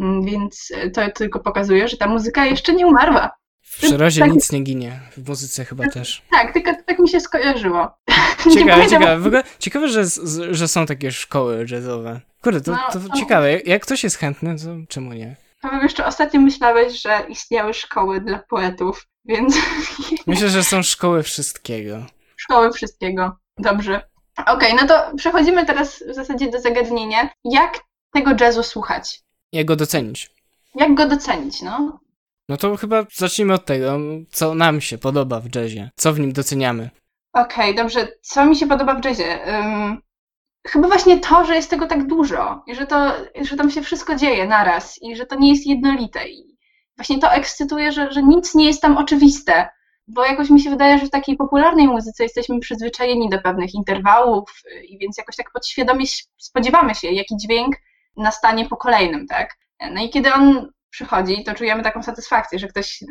Mm, 0.00 0.22
więc 0.22 0.72
e, 0.74 0.90
to 0.90 1.10
tylko 1.10 1.40
pokazuje, 1.40 1.88
że 1.88 1.96
ta 1.96 2.06
muzyka 2.06 2.44
jeszcze 2.44 2.72
nie 2.72 2.86
umarła. 2.86 3.30
W 3.68 3.80
przyrodzie 3.80 4.20
tak, 4.20 4.32
nic 4.32 4.52
nie 4.52 4.60
ginie, 4.60 5.00
w 5.16 5.28
muzyce 5.28 5.64
chyba 5.64 5.88
też. 5.88 6.22
Tak, 6.30 6.52
tylko 6.52 6.70
tak 6.86 6.98
mi 6.98 7.08
się 7.08 7.20
skojarzyło. 7.20 7.90
Ciekawe, 8.54 8.86
ciekawe. 8.86 9.18
W 9.18 9.26
ogóle 9.26 9.42
ciekawe, 9.58 9.88
że, 9.88 10.04
że 10.50 10.68
są 10.68 10.86
takie 10.86 11.12
szkoły 11.12 11.66
jazzowe. 11.70 12.20
Kurde, 12.42 12.60
to, 12.60 12.72
no, 12.72 12.78
to 12.92 12.98
no, 13.08 13.16
ciekawe. 13.16 13.60
Jak 13.60 13.82
ktoś 13.82 14.04
jest 14.04 14.16
chętny, 14.16 14.56
to 14.58 14.64
czemu 14.88 15.12
nie? 15.12 15.36
Paweł, 15.62 15.82
jeszcze 15.82 16.06
ostatnio 16.06 16.40
myślałeś, 16.40 17.02
że 17.02 17.26
istniały 17.28 17.74
szkoły 17.74 18.20
dla 18.20 18.38
poetów, 18.38 19.06
więc... 19.24 19.56
Myślę, 20.26 20.48
że 20.48 20.64
są 20.64 20.82
szkoły 20.82 21.22
wszystkiego. 21.22 22.06
Szkoły 22.36 22.72
wszystkiego. 22.72 23.36
Dobrze. 23.58 24.08
Okej, 24.36 24.54
okay, 24.54 24.74
no 24.74 24.88
to 24.88 25.16
przechodzimy 25.16 25.66
teraz 25.66 26.04
w 26.10 26.14
zasadzie 26.14 26.50
do 26.50 26.60
zagadnienia. 26.60 27.28
Jak 27.44 27.80
tego 28.12 28.30
jazzu 28.40 28.62
słuchać? 28.62 29.20
Jak 29.52 29.66
go 29.66 29.76
docenić? 29.76 30.30
Jak 30.74 30.94
go 30.94 31.08
docenić, 31.08 31.62
no? 31.62 32.00
No 32.48 32.56
to 32.56 32.76
chyba 32.76 33.04
zacznijmy 33.14 33.54
od 33.54 33.64
tego, 33.64 33.98
co 34.30 34.54
nam 34.54 34.80
się 34.80 34.98
podoba 34.98 35.40
w 35.40 35.54
jazzie. 35.54 35.90
Co 35.96 36.12
w 36.12 36.20
nim 36.20 36.32
doceniamy? 36.32 36.90
Okej, 37.32 37.70
okay, 37.70 37.74
dobrze. 37.74 38.08
Co 38.20 38.46
mi 38.46 38.56
się 38.56 38.66
podoba 38.66 38.94
w 38.94 39.04
jazzie? 39.04 39.38
Um, 39.46 40.02
chyba 40.66 40.88
właśnie 40.88 41.20
to, 41.20 41.44
że 41.44 41.54
jest 41.54 41.70
tego 41.70 41.86
tak 41.86 42.06
dużo 42.06 42.62
i 42.66 42.74
że, 42.74 42.86
to, 42.86 43.12
że 43.40 43.56
tam 43.56 43.70
się 43.70 43.82
wszystko 43.82 44.14
dzieje 44.14 44.46
naraz 44.46 45.02
i 45.02 45.16
że 45.16 45.26
to 45.26 45.36
nie 45.36 45.50
jest 45.50 45.66
jednolite. 45.66 46.28
I 46.28 46.56
właśnie 46.96 47.18
to 47.18 47.32
ekscytuje, 47.32 47.92
że, 47.92 48.12
że 48.12 48.22
nic 48.22 48.54
nie 48.54 48.66
jest 48.66 48.82
tam 48.82 48.96
oczywiste, 48.96 49.68
bo 50.08 50.24
jakoś 50.24 50.50
mi 50.50 50.60
się 50.60 50.70
wydaje, 50.70 50.98
że 50.98 51.06
w 51.06 51.10
takiej 51.10 51.36
popularnej 51.36 51.88
muzyce 51.88 52.22
jesteśmy 52.22 52.60
przyzwyczajeni 52.60 53.28
do 53.28 53.38
pewnych 53.38 53.74
interwałów 53.74 54.62
i 54.88 54.98
więc 54.98 55.18
jakoś 55.18 55.36
tak 55.36 55.52
podświadomie 55.52 56.04
spodziewamy 56.36 56.94
się, 56.94 57.08
jaki 57.08 57.36
dźwięk 57.36 57.76
nastanie 58.16 58.68
po 58.68 58.76
kolejnym, 58.76 59.26
tak? 59.26 59.56
No 59.90 60.02
i 60.02 60.10
kiedy 60.10 60.34
on 60.34 60.68
przychodzi, 60.90 61.44
to 61.44 61.54
czujemy 61.54 61.82
taką 61.82 62.02
satysfakcję, 62.02 62.58
że 62.58 62.68
ktoś, 62.68 63.04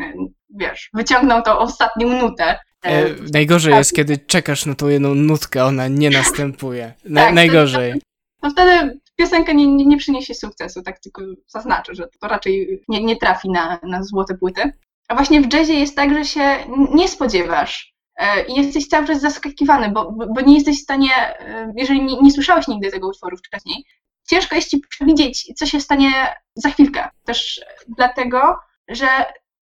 wiesz, 0.50 0.90
wyciągnął 0.94 1.42
tą 1.42 1.58
ostatnią 1.58 2.10
nutę 2.10 2.60
E, 2.84 3.16
najgorzej 3.34 3.72
tak. 3.72 3.80
jest, 3.80 3.96
kiedy 3.96 4.18
czekasz 4.18 4.66
na 4.66 4.76
tą 4.76 4.88
jedną 4.88 5.16
nutkę, 5.16 5.66
ona 5.66 5.88
nie 5.88 6.10
następuje. 6.10 6.94
Na, 7.06 7.22
tak, 7.22 7.34
najgorzej. 7.34 7.94
To, 7.94 8.00
to 8.42 8.50
wtedy 8.50 9.00
piosenka 9.16 9.54
nie, 9.54 9.68
nie, 9.68 9.86
nie, 9.86 9.98
przyniesie 9.98 10.34
sukcesu, 10.34 10.82
tak 10.82 11.00
tylko 11.00 11.22
zaznaczę, 11.48 11.96
że 11.96 12.08
to 12.20 12.28
raczej 12.28 12.84
nie, 12.88 13.04
nie 13.04 13.16
trafi 13.16 13.50
na, 13.50 13.80
na 13.84 14.04
złote 14.04 14.38
płyty. 14.38 14.72
A 15.08 15.16
właśnie 15.16 15.42
w 15.42 15.54
jazzie 15.54 15.74
jest 15.74 15.96
tak, 15.96 16.14
że 16.14 16.26
się 16.26 16.58
nie 16.94 17.08
spodziewasz 17.08 17.94
e, 18.16 18.46
i 18.46 18.56
jesteś 18.56 18.88
cały 18.88 19.08
czas 19.08 19.22
zaskakiwany, 19.22 19.92
bo, 19.92 20.12
bo 20.12 20.42
nie 20.42 20.56
jesteś 20.56 20.80
w 20.80 20.84
stanie, 20.84 21.40
e, 21.40 21.74
jeżeli 21.76 22.04
nie, 22.04 22.22
nie 22.22 22.32
słyszałeś 22.32 22.68
nigdy 22.68 22.92
tego 22.92 23.08
utworu 23.08 23.38
wcześniej, 23.38 23.86
ciężko 24.30 24.56
jest 24.56 24.70
ci 24.70 24.80
przewidzieć, 24.90 25.54
co 25.56 25.66
się 25.66 25.82
stanie 25.82 26.12
za 26.56 26.70
chwilkę. 26.70 27.10
Też 27.26 27.62
dlatego, 27.88 28.60
że 28.88 29.08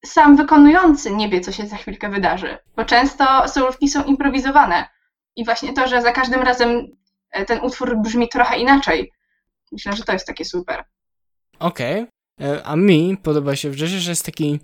sam 0.06 0.36
wykonujący 0.36 1.16
nie 1.16 1.30
wie, 1.30 1.42
co 1.42 1.52
się 1.52 1.68
za 1.68 1.76
chwilkę 1.76 2.10
wydarzy, 2.10 2.58
bo 2.76 2.86
często 2.86 3.48
solówki 3.48 3.88
są 3.88 4.04
improwizowane. 4.04 4.88
I 5.36 5.46
właśnie 5.46 5.74
to, 5.74 5.88
że 5.88 6.02
za 6.02 6.12
każdym 6.12 6.42
razem 6.42 6.88
e, 7.32 7.46
ten 7.46 7.60
utwór 7.62 7.98
brzmi 7.98 8.30
trochę 8.30 8.58
inaczej, 8.58 9.12
myślę, 9.72 9.94
że 9.94 10.04
to 10.04 10.14
jest 10.14 10.28
takie 10.28 10.46
super. 10.46 10.84
Okej. 11.60 12.02
Okay. 12.02 12.56
E, 12.56 12.64
a 12.64 12.76
mi 12.76 13.18
podoba 13.24 13.56
się 13.56 13.70
w 13.70 13.80
jazzie, 13.80 14.00
że 14.00 14.12
jest 14.12 14.26
taki 14.26 14.60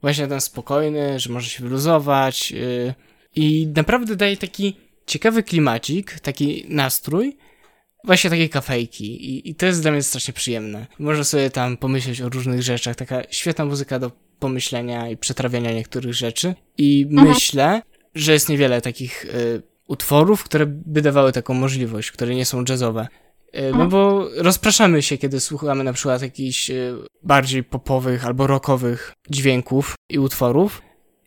właśnie 0.00 0.26
ten 0.26 0.40
spokojny, 0.40 1.18
że 1.18 1.32
może 1.32 1.50
się 1.50 1.64
wyluzować 1.64 2.50
yy, 2.50 2.94
i 3.34 3.72
naprawdę 3.76 4.16
daje 4.16 4.36
taki 4.36 4.76
ciekawy 5.06 5.42
klimacik, 5.42 6.20
taki 6.20 6.66
nastrój, 6.68 7.36
właśnie 8.04 8.30
takie 8.30 8.48
kafejki 8.48 9.30
I, 9.30 9.50
i 9.50 9.54
to 9.54 9.66
jest 9.66 9.82
dla 9.82 9.90
mnie 9.90 10.02
strasznie 10.02 10.34
przyjemne. 10.34 10.86
Można 10.98 11.24
sobie 11.24 11.50
tam 11.50 11.76
pomyśleć 11.76 12.20
o 12.20 12.28
różnych 12.28 12.62
rzeczach, 12.62 12.96
taka 12.96 13.22
świetna 13.30 13.64
muzyka 13.64 13.98
do 13.98 14.10
pomyślenia 14.38 15.08
i 15.08 15.16
przetrawiania 15.16 15.72
niektórych 15.72 16.14
rzeczy. 16.14 16.54
I 16.78 17.06
mhm. 17.10 17.28
myślę, 17.28 17.82
że 18.14 18.32
jest 18.32 18.48
niewiele 18.48 18.80
takich 18.80 19.24
y, 19.24 19.62
utworów, 19.86 20.44
które 20.44 20.66
by 20.66 21.02
dawały 21.02 21.32
taką 21.32 21.54
możliwość, 21.54 22.10
które 22.10 22.34
nie 22.34 22.44
są 22.44 22.64
jazzowe. 22.68 23.08
Y, 23.56 23.72
no 23.78 23.86
bo 23.86 24.28
rozpraszamy 24.36 25.02
się, 25.02 25.18
kiedy 25.18 25.40
słuchamy 25.40 25.84
na 25.84 25.92
przykład 25.92 26.22
jakichś 26.22 26.70
y, 26.70 26.94
bardziej 27.22 27.64
popowych 27.64 28.26
albo 28.26 28.46
rockowych 28.46 29.12
dźwięków 29.30 29.94
i 30.08 30.18
utworów. 30.18 30.82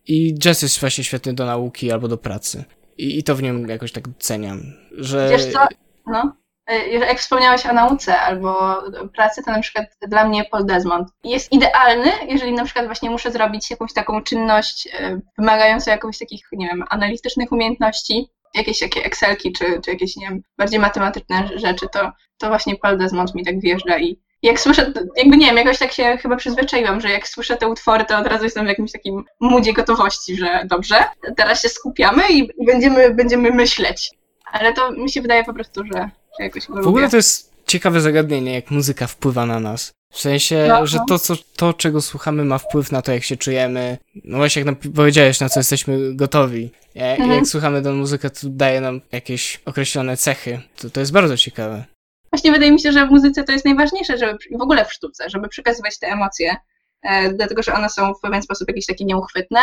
I 0.07 0.35
jazz 0.35 0.61
jest 0.61 0.79
właśnie 0.79 1.03
świetny 1.03 1.33
do 1.33 1.45
nauki 1.45 1.91
albo 1.91 2.07
do 2.07 2.17
pracy. 2.17 2.63
I, 2.97 3.19
i 3.19 3.23
to 3.23 3.35
w 3.35 3.43
nim 3.43 3.69
jakoś 3.69 3.91
tak 3.91 4.07
doceniam, 4.07 4.63
że... 4.97 5.29
Wiesz 5.31 5.45
co? 5.45 5.59
No. 6.07 6.42
E, 6.67 6.87
jak 6.87 7.19
wspomniałeś 7.19 7.65
o 7.65 7.73
nauce 7.73 8.19
albo 8.19 8.81
pracy, 9.15 9.43
to 9.45 9.51
na 9.51 9.61
przykład 9.61 9.85
dla 10.07 10.25
mnie 10.25 10.45
Paul 10.51 10.65
Desmond 10.65 11.07
jest 11.23 11.51
idealny, 11.51 12.11
jeżeli 12.27 12.53
na 12.53 12.65
przykład 12.65 12.85
właśnie 12.85 13.09
muszę 13.09 13.31
zrobić 13.31 13.71
jakąś 13.71 13.93
taką 13.93 14.23
czynność 14.23 14.87
e, 14.93 15.19
wymagającą 15.37 15.91
jakichś 15.91 16.17
takich, 16.17 16.47
nie 16.51 16.67
wiem, 16.67 16.83
analitycznych 16.89 17.51
umiejętności, 17.51 18.29
jakieś 18.53 18.79
takie 18.79 19.03
Excelki 19.03 19.51
czy, 19.51 19.81
czy 19.85 19.91
jakieś, 19.91 20.15
nie 20.15 20.29
wiem, 20.29 20.41
bardziej 20.57 20.79
matematyczne 20.79 21.49
rzeczy, 21.55 21.87
to, 21.91 22.11
to 22.37 22.47
właśnie 22.47 22.75
Paul 22.75 22.97
Desmond 22.97 23.35
mi 23.35 23.45
tak 23.45 23.59
wjeżdża 23.59 23.99
i, 23.99 24.19
jak 24.41 24.59
słyszę, 24.59 24.93
jakby 25.17 25.37
nie 25.37 25.45
wiem, 25.45 25.57
jakoś 25.57 25.77
tak 25.77 25.91
się 25.91 26.17
chyba 26.17 26.35
przyzwyczaiłam, 26.35 27.01
że 27.01 27.09
jak 27.09 27.27
słyszę 27.27 27.57
te 27.57 27.67
utwory, 27.67 28.05
to 28.05 28.17
od 28.17 28.27
razu 28.27 28.43
jestem 28.43 28.65
w 28.65 28.69
jakimś 28.69 28.91
takim 28.91 29.23
mudzie 29.39 29.73
gotowości, 29.73 30.35
że 30.35 30.63
dobrze, 30.65 30.95
teraz 31.37 31.61
się 31.61 31.69
skupiamy 31.69 32.23
i 32.29 32.65
będziemy, 32.65 33.13
będziemy 33.13 33.51
myśleć. 33.51 34.11
Ale 34.51 34.73
to 34.73 34.91
mi 34.91 35.11
się 35.11 35.21
wydaje 35.21 35.43
po 35.43 35.53
prostu, 35.53 35.81
że 35.93 36.09
jakoś 36.39 36.67
go 36.67 36.83
W 36.83 36.87
ogóle 36.87 37.09
to 37.09 37.17
jest 37.17 37.53
ciekawe 37.67 38.01
zagadnienie, 38.01 38.53
jak 38.53 38.71
muzyka 38.71 39.07
wpływa 39.07 39.45
na 39.45 39.59
nas. 39.59 39.91
W 40.13 40.19
sensie, 40.19 40.65
No, 40.69 40.87
że 40.87 40.97
no. 40.97 41.05
to, 41.07 41.19
co, 41.19 41.35
to, 41.55 41.73
czego 41.73 42.01
słuchamy, 42.01 42.45
ma 42.45 42.57
wpływ 42.57 42.91
na 42.91 43.01
to, 43.01 43.11
jak 43.11 43.23
się 43.23 43.37
czujemy. 43.37 43.97
No 44.23 44.37
właśnie, 44.37 44.63
jak 44.63 44.75
powiedziałeś, 44.95 45.39
na 45.39 45.49
co 45.49 45.59
jesteśmy 45.59 46.15
gotowi. 46.15 46.71
Ja- 46.95 47.11
Mhm. 47.11 47.31
Jak 47.31 47.47
słuchamy 47.47 47.81
tę 47.81 47.91
muzykę, 47.91 48.29
to 48.29 48.39
daje 48.43 48.81
nam 48.81 49.01
jakieś 49.11 49.61
określone 49.65 50.17
cechy. 50.17 50.59
To, 50.77 50.89
to 50.89 50.99
jest 50.99 51.11
bardzo 51.11 51.37
ciekawe. 51.37 51.83
Właśnie 52.31 52.51
wydaje 52.51 52.71
mi 52.71 52.79
się, 52.81 52.91
że 52.91 53.07
w 53.07 53.11
muzyce 53.11 53.43
to 53.43 53.51
jest 53.51 53.65
najważniejsze, 53.65 54.17
żeby 54.17 54.37
w 54.57 54.61
ogóle 54.61 54.85
w 54.85 54.93
sztuce, 54.93 55.29
żeby 55.29 55.47
przekazywać 55.49 55.99
te 55.99 56.07
emocje, 56.07 56.55
e, 57.01 57.33
dlatego 57.33 57.63
że 57.63 57.73
one 57.73 57.89
są 57.89 58.13
w 58.13 58.19
pewien 58.21 58.41
sposób 58.41 58.67
jakieś 58.67 58.85
takie 58.85 59.05
nieuchwytne 59.05 59.59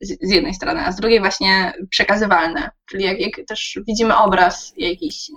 z, 0.00 0.30
jednej 0.30 0.54
strony, 0.54 0.86
a 0.86 0.92
z 0.92 0.96
drugiej 0.96 1.20
właśnie 1.20 1.72
przekazywalne. 1.90 2.70
Czyli 2.86 3.04
jak, 3.04 3.20
jak 3.20 3.46
też 3.48 3.78
widzimy 3.86 4.16
obraz 4.16 4.72
jakiś, 4.76 5.30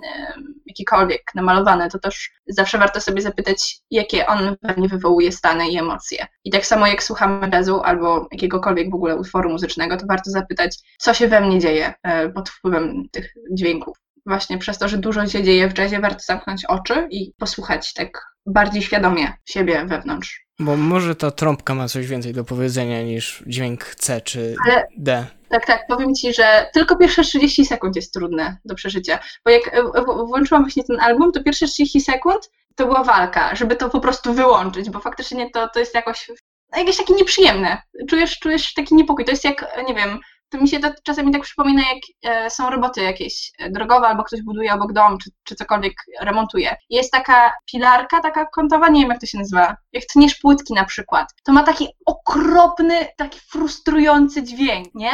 jakikolwiek 0.66 1.22
namalowany, 1.34 1.90
to 1.90 1.98
też 1.98 2.30
zawsze 2.46 2.78
warto 2.78 3.00
sobie 3.00 3.22
zapytać, 3.22 3.78
jakie 3.90 4.26
on 4.26 4.56
pewnie 4.60 4.88
wywołuje 4.88 5.32
stany 5.32 5.68
i 5.68 5.78
emocje. 5.78 6.26
I 6.44 6.50
tak 6.50 6.66
samo 6.66 6.86
jak 6.86 7.02
słuchamy 7.02 7.50
jazzu 7.52 7.80
albo 7.80 8.28
jakiegokolwiek 8.32 8.90
w 8.90 8.94
ogóle 8.94 9.16
utworu 9.16 9.50
muzycznego, 9.50 9.96
to 9.96 10.06
warto 10.06 10.30
zapytać, 10.30 10.78
co 10.98 11.14
się 11.14 11.28
we 11.28 11.40
mnie 11.40 11.58
dzieje 11.58 11.94
e, 12.02 12.28
pod 12.28 12.48
wpływem 12.50 13.08
tych 13.12 13.34
dźwięków 13.52 13.96
właśnie 14.26 14.58
przez 14.58 14.78
to, 14.78 14.88
że 14.88 14.98
dużo 14.98 15.26
się 15.26 15.42
dzieje 15.42 15.68
w 15.68 15.78
jazzie, 15.78 16.00
warto 16.00 16.20
zamknąć 16.20 16.64
oczy 16.64 17.08
i 17.10 17.32
posłuchać 17.38 17.92
tak 17.92 18.26
bardziej 18.46 18.82
świadomie 18.82 19.32
siebie 19.44 19.84
wewnątrz. 19.86 20.46
Bo 20.64 20.76
może 20.76 21.14
ta 21.14 21.30
trąbka 21.30 21.74
ma 21.74 21.88
coś 21.88 22.06
więcej 22.06 22.32
do 22.32 22.44
powiedzenia 22.44 23.02
niż 23.02 23.42
dźwięk 23.46 23.94
C 23.94 24.20
czy 24.20 24.54
Ale- 24.66 24.86
D. 24.96 25.26
Tak, 25.48 25.66
tak, 25.66 25.86
powiem 25.88 26.14
Ci, 26.14 26.34
że 26.34 26.70
tylko 26.72 26.96
pierwsze 26.96 27.22
30 27.22 27.66
sekund 27.66 27.96
jest 27.96 28.12
trudne 28.12 28.56
do 28.64 28.74
przeżycia, 28.74 29.18
bo 29.44 29.50
jak 29.50 29.74
e, 29.74 29.82
włączyłam 30.26 30.62
właśnie 30.62 30.84
ten 30.84 31.00
album, 31.00 31.32
to 31.32 31.42
pierwsze 31.42 31.66
30 31.66 32.00
sekund 32.00 32.50
to 32.76 32.86
była 32.86 33.04
walka, 33.04 33.54
żeby 33.54 33.76
to 33.76 33.90
po 33.90 34.00
prostu 34.00 34.34
wyłączyć, 34.34 34.90
bo 34.90 35.00
faktycznie 35.00 35.50
to, 35.50 35.68
to 35.68 35.80
jest 35.80 35.94
jakoś, 35.94 36.30
no, 36.72 36.78
jakieś 36.78 36.96
takie 36.96 37.14
nieprzyjemne. 37.14 37.82
Czujesz, 38.08 38.38
czujesz 38.38 38.74
taki 38.74 38.94
niepokój. 38.94 39.24
To 39.24 39.30
jest 39.30 39.44
jak, 39.44 39.82
nie 39.88 39.94
wiem, 39.94 40.20
to 40.52 40.58
mi 40.58 40.68
się 40.68 40.80
to 40.80 40.90
czasami 41.02 41.32
tak 41.32 41.42
przypomina, 41.42 41.82
jak 41.82 41.98
e, 42.34 42.50
są 42.50 42.70
roboty 42.70 43.00
jakieś 43.02 43.52
e, 43.58 43.70
drogowe, 43.70 44.06
albo 44.06 44.24
ktoś 44.24 44.42
buduje 44.42 44.74
obok 44.74 44.92
dom, 44.92 45.18
czy, 45.18 45.30
czy 45.44 45.54
cokolwiek 45.54 45.92
remontuje. 46.20 46.76
Jest 46.90 47.12
taka 47.12 47.52
pilarka, 47.72 48.20
taka 48.20 48.46
kątowa, 48.46 48.88
nie 48.88 49.00
wiem 49.00 49.10
jak 49.10 49.20
to 49.20 49.26
się 49.26 49.38
nazywa, 49.38 49.76
jak 49.92 50.04
tniesz 50.04 50.34
płytki 50.34 50.74
na 50.74 50.84
przykład. 50.84 51.28
To 51.44 51.52
ma 51.52 51.62
taki 51.62 51.88
okropny, 52.06 52.94
taki 53.16 53.40
frustrujący 53.40 54.42
dźwięk, 54.42 54.88
nie? 54.94 55.12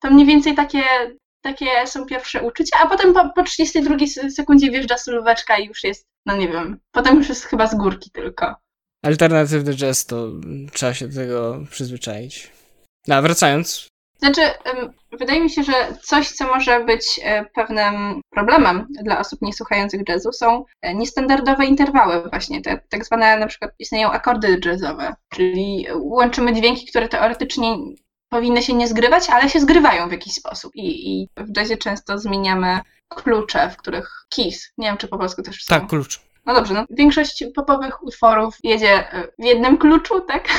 To 0.00 0.10
mniej 0.10 0.26
więcej 0.26 0.54
takie, 0.54 0.82
takie 1.40 1.66
są 1.86 2.06
pierwsze 2.06 2.42
uczucia, 2.42 2.76
a 2.82 2.86
potem 2.86 3.12
po, 3.14 3.28
po 3.36 3.42
32 3.42 3.94
s- 4.04 4.34
sekundzie 4.36 4.70
wjeżdża 4.70 4.98
solóweczka 4.98 5.58
i 5.58 5.66
już 5.66 5.84
jest, 5.84 6.06
no 6.26 6.36
nie 6.36 6.48
wiem, 6.48 6.78
potem 6.92 7.16
już 7.16 7.28
jest 7.28 7.44
chyba 7.44 7.66
z 7.66 7.74
górki 7.74 8.10
tylko. 8.10 8.54
Alternatywny 9.04 9.74
jazz 9.74 10.06
to 10.06 10.28
trzeba 10.72 10.94
się 10.94 11.08
do 11.08 11.14
tego 11.14 11.58
przyzwyczaić. 11.70 12.50
No, 13.08 13.14
a 13.14 13.22
wracając, 13.22 13.88
Znaczy, 14.24 14.40
wydaje 15.12 15.40
mi 15.40 15.50
się, 15.50 15.62
że 15.62 15.72
coś, 16.02 16.30
co 16.30 16.46
może 16.46 16.84
być 16.84 17.20
e, 17.22 17.44
pewnym 17.44 18.20
problemem 18.30 18.86
dla 19.02 19.18
osób 19.18 19.42
niesłuchających 19.42 20.00
jazzu, 20.08 20.32
są 20.32 20.64
e, 20.82 20.94
niestandardowe 20.94 21.66
interwały 21.66 22.30
właśnie, 22.30 22.62
te 22.62 22.80
tak 22.88 23.04
zwane 23.04 23.36
na 23.36 23.46
przykład 23.46 23.70
istnieją 23.78 24.12
akordy 24.12 24.60
jazzowe, 24.64 25.14
czyli 25.28 25.86
łączymy 25.94 26.52
dźwięki, 26.52 26.86
które 26.86 27.08
teoretycznie 27.08 27.76
powinny 28.28 28.62
się 28.62 28.74
nie 28.74 28.88
zgrywać, 28.88 29.30
ale 29.30 29.48
się 29.48 29.60
zgrywają 29.60 30.08
w 30.08 30.12
jakiś 30.12 30.32
sposób. 30.34 30.72
I, 30.74 31.12
i 31.12 31.28
w 31.36 31.56
jazzie 31.56 31.76
często 31.76 32.18
zmieniamy 32.18 32.80
klucze, 33.08 33.70
w 33.70 33.76
których 33.76 34.26
keys, 34.36 34.72
nie 34.78 34.88
wiem 34.88 34.96
czy 34.96 35.08
po 35.08 35.18
polsku 35.18 35.42
też 35.42 35.64
są. 35.64 35.74
tak, 35.74 35.86
klucz. 35.86 36.20
No 36.46 36.54
dobrze, 36.54 36.74
no 36.74 36.84
większość 36.90 37.44
popowych 37.54 38.02
utworów 38.02 38.56
jedzie 38.62 39.12
e, 39.12 39.28
w 39.38 39.44
jednym 39.44 39.78
kluczu, 39.78 40.20
tak? 40.20 40.48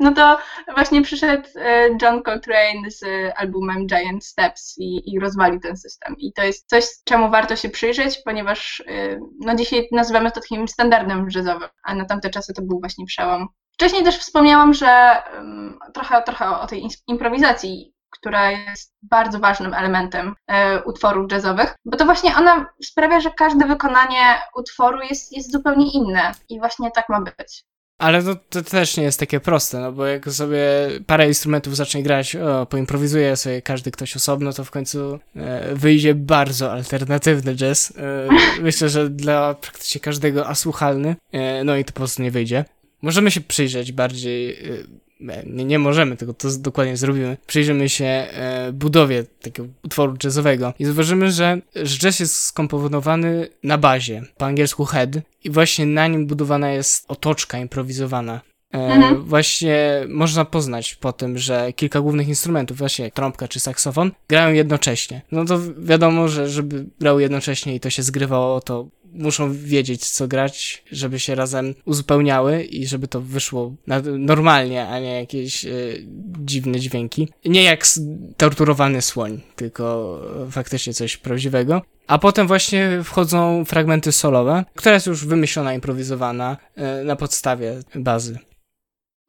No 0.00 0.14
to 0.14 0.38
właśnie 0.80 1.02
przyszedł 1.02 1.48
e, 1.56 1.88
John 2.02 2.22
Coltrane 2.22 2.90
z 2.90 3.04
albumem 3.36 3.86
Giant 3.86 4.24
Steps 4.24 4.74
i, 4.78 5.14
i 5.14 5.20
rozwalił 5.20 5.60
ten 5.60 5.76
system. 5.76 6.14
I 6.18 6.32
to 6.32 6.42
jest 6.42 6.68
coś, 6.68 6.84
czemu 7.04 7.30
warto 7.30 7.56
się 7.56 7.68
przyjrzeć, 7.68 8.18
ponieważ 8.24 8.82
e, 8.86 9.20
no 9.40 9.54
dzisiaj 9.54 9.88
nazywamy 9.92 10.30
to 10.30 10.40
takim 10.40 10.68
standardem 10.68 11.28
jazzowym, 11.34 11.68
a 11.84 11.94
na 11.94 12.04
tamte 12.04 12.30
czasy 12.30 12.54
to 12.54 12.62
był 12.62 12.80
właśnie 12.80 13.06
przełom. 13.06 13.48
Wcześniej 13.72 14.04
też 14.04 14.18
wspomniałam, 14.18 14.74
że 14.74 15.22
em, 15.32 15.78
trochę, 15.94 16.22
trochę 16.22 16.48
o 16.48 16.66
tej 16.66 16.88
improwizacji, 17.06 17.94
która 18.10 18.50
jest 18.50 18.94
bardzo 19.02 19.38
ważnym 19.38 19.74
elementem 19.74 20.34
e, 20.46 20.82
utworów 20.84 21.32
jazzowych, 21.32 21.74
bo 21.84 21.96
to 21.96 22.04
właśnie 22.04 22.36
ona 22.36 22.66
sprawia, 22.84 23.20
że 23.20 23.30
każde 23.30 23.66
wykonanie 23.66 24.42
utworu 24.56 24.98
jest, 25.02 25.36
jest 25.36 25.52
zupełnie 25.52 25.92
inne 25.92 26.32
i 26.48 26.58
właśnie 26.58 26.90
tak 26.90 27.08
ma 27.08 27.20
być. 27.20 27.64
Ale 28.00 28.22
to, 28.22 28.36
to 28.36 28.62
też 28.62 28.96
nie 28.96 29.02
jest 29.02 29.20
takie 29.20 29.40
proste, 29.40 29.80
no 29.80 29.92
bo 29.92 30.06
jak 30.06 30.30
sobie 30.30 30.62
parę 31.06 31.28
instrumentów 31.28 31.76
zacznie 31.76 32.02
grać, 32.02 32.36
o, 32.36 32.66
poimprowizuje 32.66 33.36
sobie 33.36 33.62
każdy 33.62 33.90
ktoś 33.90 34.16
osobno, 34.16 34.52
to 34.52 34.64
w 34.64 34.70
końcu 34.70 35.18
e, 35.36 35.74
wyjdzie 35.74 36.14
bardzo 36.14 36.72
alternatywny 36.72 37.56
jazz. 37.56 37.92
E, 37.96 38.28
myślę, 38.62 38.88
że 38.88 39.10
dla 39.10 39.54
praktycznie 39.54 40.00
każdego 40.00 40.46
asłuchalny, 40.46 41.16
e, 41.32 41.64
no 41.64 41.76
i 41.76 41.84
to 41.84 41.92
po 41.92 41.96
prostu 41.96 42.22
nie 42.22 42.30
wyjdzie. 42.30 42.64
Możemy 43.02 43.30
się 43.30 43.40
przyjrzeć 43.40 43.92
bardziej, 43.92 44.50
e, 44.50 44.56
nie, 45.46 45.64
nie 45.64 45.78
możemy, 45.78 46.16
tylko 46.16 46.34
to 46.34 46.48
dokładnie 46.58 46.96
zrobimy. 46.96 47.36
Przyjrzymy 47.46 47.88
się 47.88 48.04
e, 48.04 48.70
budowie 48.72 49.24
takiego 49.42 49.68
utworu 49.84 50.14
jazzowego 50.24 50.72
i 50.78 50.84
zauważymy, 50.84 51.32
że, 51.32 51.58
że 51.74 51.98
jazz 51.98 52.20
jest 52.20 52.36
skomponowany 52.40 53.48
na 53.62 53.78
bazie, 53.78 54.22
po 54.38 54.46
angielsku 54.46 54.84
head, 54.84 55.10
i 55.44 55.50
właśnie 55.50 55.86
na 55.86 56.06
nim 56.06 56.26
budowana 56.26 56.70
jest 56.70 57.04
otoczka 57.08 57.58
improwizowana. 57.58 58.40
E, 58.74 58.78
Mhm. 58.78 59.24
Właśnie 59.24 60.04
można 60.08 60.44
poznać 60.44 60.94
po 60.94 61.12
tym, 61.12 61.38
że 61.38 61.72
kilka 61.72 62.00
głównych 62.00 62.28
instrumentów, 62.28 62.78
właśnie 62.78 63.04
jak 63.04 63.14
trąbka 63.14 63.48
czy 63.48 63.60
saksofon, 63.60 64.10
grają 64.28 64.54
jednocześnie. 64.54 65.22
No 65.32 65.44
to 65.44 65.58
wi- 65.58 65.74
wiadomo, 65.78 66.28
że 66.28 66.48
żeby 66.48 66.86
grały 67.00 67.22
jednocześnie 67.22 67.74
i 67.74 67.80
to 67.80 67.90
się 67.90 68.02
zgrywało, 68.02 68.60
to 68.60 68.88
muszą 69.12 69.52
wiedzieć, 69.52 70.06
co 70.06 70.28
grać, 70.28 70.84
żeby 70.92 71.20
się 71.20 71.34
razem 71.34 71.74
uzupełniały 71.84 72.62
i 72.62 72.86
żeby 72.86 73.08
to 73.08 73.20
wyszło 73.20 73.74
normalnie, 74.18 74.88
a 74.88 74.98
nie 74.98 75.20
jakieś 75.20 75.64
e, 75.64 75.70
dziwne 76.38 76.80
dźwięki. 76.80 77.28
Nie 77.44 77.62
jak 77.62 77.84
torturowany 78.36 79.02
słoń, 79.02 79.40
tylko 79.56 80.18
faktycznie 80.50 80.94
coś 80.94 81.16
prawdziwego. 81.16 81.82
A 82.06 82.18
potem 82.18 82.46
właśnie 82.46 83.00
wchodzą 83.04 83.64
fragmenty 83.64 84.12
solowe, 84.12 84.64
która 84.74 84.94
jest 84.94 85.06
już 85.06 85.26
wymyślona, 85.26 85.74
improwizowana 85.74 86.56
e, 86.74 87.04
na 87.04 87.16
podstawie 87.16 87.80
bazy. 87.94 88.38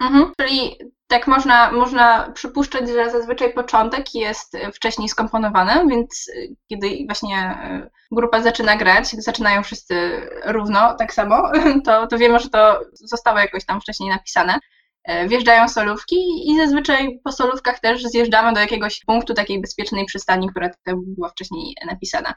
Mhm. 0.01 0.31
Czyli 0.41 0.75
tak 1.11 1.27
można, 1.27 1.71
można 1.71 2.31
przypuszczać, 2.31 2.89
że 2.89 3.11
zazwyczaj 3.11 3.53
początek 3.53 4.15
jest 4.15 4.55
e, 4.55 4.71
wcześniej 4.71 5.09
skomponowany, 5.09 5.87
więc 5.89 6.29
e, 6.35 6.55
kiedy 6.69 6.87
właśnie 7.05 7.37
e, 7.37 7.89
grupa 8.11 8.41
zaczyna 8.41 8.75
grać, 8.75 9.09
zaczynają 9.09 9.63
wszyscy 9.63 9.95
równo, 10.45 10.95
tak 10.95 11.13
samo, 11.13 11.51
to, 11.85 12.07
to 12.07 12.17
wiemy, 12.17 12.39
że 12.39 12.49
to 12.49 12.81
zostało 12.93 13.39
jakoś 13.39 13.65
tam 13.65 13.81
wcześniej 13.81 14.09
napisane. 14.09 14.59
E, 15.03 15.27
Wjeżdżają 15.27 15.67
solówki 15.67 16.51
i 16.51 16.57
zazwyczaj 16.57 17.19
po 17.23 17.31
solówkach 17.31 17.79
też 17.79 18.03
zjeżdżamy 18.03 18.53
do 18.53 18.59
jakiegoś 18.59 19.05
punktu 19.05 19.33
takiej 19.33 19.61
bezpiecznej 19.61 20.05
przystani, 20.05 20.49
która 20.49 20.69
była 20.85 21.29
wcześniej 21.29 21.75
napisana. 21.87 22.33